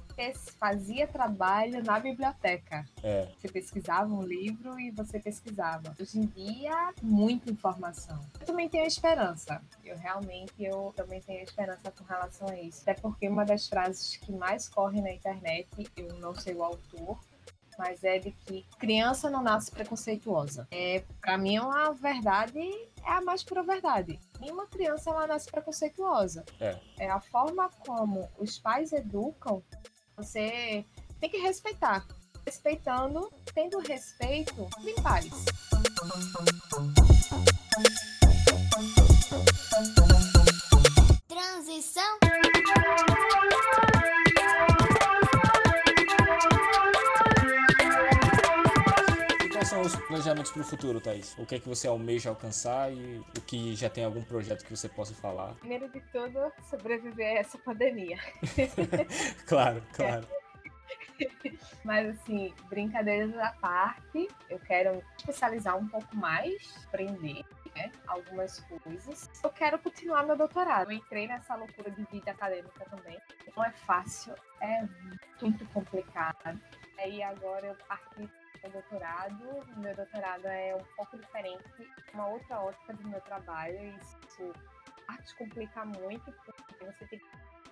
[0.58, 2.86] fazia trabalho na biblioteca.
[3.04, 3.28] É.
[3.38, 5.94] Você pesquisava um livro e você pesquisava.
[6.00, 8.20] Hoje em dia, muita informação.
[8.40, 9.62] Eu também tenho esperança.
[9.84, 12.82] Eu realmente, eu também tenho esperança com relação a isso.
[12.84, 15.68] Até porque uma das frases que mais corre na internet,
[15.98, 17.20] eu não sei o autor,
[17.78, 20.68] mas é de que criança não nasce preconceituosa.
[20.72, 24.20] É, para mim, é uma verdade, é a mais pura verdade.
[24.40, 26.46] Nenhuma criança ela nasce preconceituosa.
[26.60, 26.78] É.
[27.00, 29.62] É a forma como os pais educam,
[30.16, 30.86] você
[31.20, 32.06] tem que respeitar.
[32.46, 35.30] Respeitando, tendo respeito, tem paz.
[41.28, 42.20] Transição.
[49.74, 51.36] São os planejamentos para o futuro, Thaís?
[51.38, 54.76] O que é que você almeja alcançar e o que já tem algum projeto que
[54.76, 55.56] você possa falar?
[55.56, 58.18] Primeiro de tudo, sobreviver a essa pandemia.
[59.48, 60.28] Claro, claro.
[61.84, 67.44] Mas assim, brincadeiras à parte, eu quero especializar um pouco mais, aprender
[67.76, 69.30] né, algumas coisas.
[69.44, 70.92] Eu quero continuar meu doutorado.
[70.92, 73.18] Eu entrei nessa loucura de vida acadêmica também.
[73.56, 74.88] Não é fácil, é
[75.42, 76.60] muito complicado.
[76.98, 78.30] Aí agora eu parti
[78.64, 79.78] meu doutorado.
[79.78, 83.78] Meu doutorado é um pouco diferente, uma outra ótica do meu trabalho.
[83.78, 84.54] E isso
[85.06, 87.22] parte complica muito, porque você tem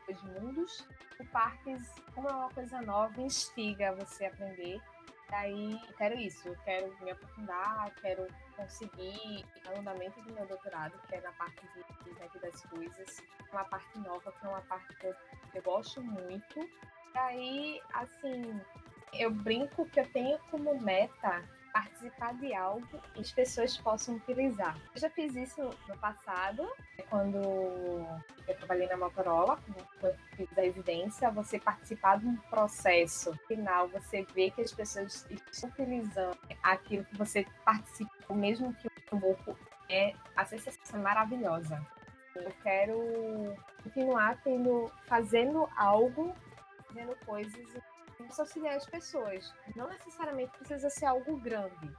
[0.05, 0.87] dois mundos.
[1.19, 4.81] O partes, como é uma coisa nova, instiga você a aprender.
[5.29, 8.27] Daí, eu quero isso, eu quero me aprofundar, quero
[8.57, 9.45] conseguir
[9.77, 14.31] andamento do meu doutorado, que é na parte de internet das coisas, uma parte nova,
[14.31, 15.15] que é uma parte que eu,
[15.53, 16.69] eu gosto muito.
[17.13, 18.61] Daí, assim,
[19.13, 24.77] eu brinco que eu tenho como meta participar de algo que as pessoas possam utilizar.
[24.93, 26.67] Eu já fiz isso no passado,
[27.09, 29.57] quando eu trabalhei na Motorola,
[30.01, 34.73] quando eu fiz a residência, você participar de um processo final, você vê que as
[34.73, 39.57] pessoas estão utilizando aquilo que você participou, mesmo que um pouco,
[39.89, 41.85] é a sensação maravilhosa.
[42.33, 46.33] Eu quero continuar tendo, fazendo algo,
[46.87, 47.75] fazendo coisas
[48.39, 49.53] auxiliar as pessoas.
[49.75, 51.91] Não necessariamente precisa ser algo grande.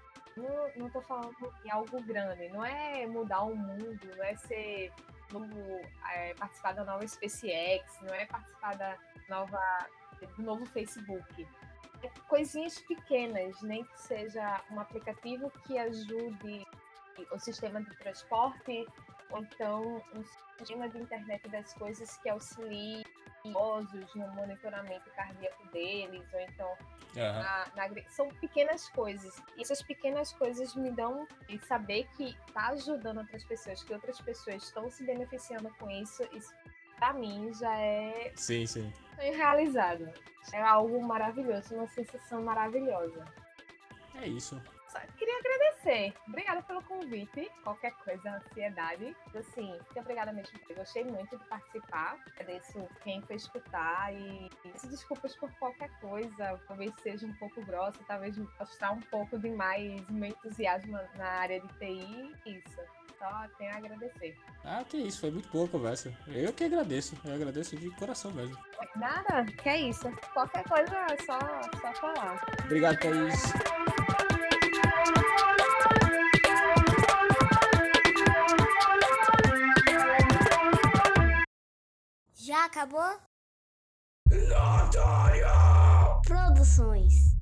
[0.77, 2.49] Não, tô falando de algo grande.
[2.49, 4.93] Não é mudar o mundo, não é ser
[5.31, 5.81] novo,
[6.13, 8.97] é, participar da nova SpaceX, não é participar da
[9.29, 9.61] nova,
[10.37, 11.47] do novo Facebook.
[12.03, 16.67] É coisinhas pequenas, nem que seja um aplicativo que ajude
[17.31, 18.87] o sistema de transporte,
[19.31, 20.25] ou então um
[20.59, 23.05] sistema de internet das coisas que auxilie
[23.45, 26.69] idosos no monitoramento cardíaco deles, ou então
[27.17, 27.17] uhum.
[27.17, 29.41] na, na, são pequenas coisas.
[29.57, 34.21] E essas pequenas coisas me dão e saber que tá ajudando outras pessoas, que outras
[34.21, 36.53] pessoas estão se beneficiando com isso, isso
[36.97, 38.93] para mim já é sim, sim.
[39.17, 40.09] sonho realizado.
[40.53, 43.25] É algo maravilhoso, uma sensação maravilhosa.
[44.17, 44.61] É isso.
[45.17, 46.15] Queria agradecer.
[46.29, 47.51] Obrigada pelo convite.
[47.63, 49.17] Qualquer coisa, ansiedade.
[49.35, 50.59] Assim, muito obrigada mesmo.
[50.69, 52.19] Eu gostei muito de participar.
[52.39, 56.61] Agradeço quem foi escutar e peço desculpas por qualquer coisa.
[56.67, 61.69] Talvez seja um pouco grossa, talvez mostrar um pouco demais meu entusiasmo na área de
[61.79, 62.35] TI.
[62.47, 62.81] Isso.
[63.19, 64.37] Só tenho a agradecer.
[64.65, 66.13] Ah, que isso, foi muito boa a conversa.
[66.27, 68.59] Eu que agradeço, eu agradeço de coração mesmo.
[68.97, 70.11] Nada, que é isso.
[70.33, 71.39] Qualquer coisa só,
[71.81, 72.45] só falar.
[72.65, 73.53] Obrigado, Thaís.
[82.53, 83.19] Já acabou?
[84.31, 85.47] Notório!
[86.27, 87.33] Produções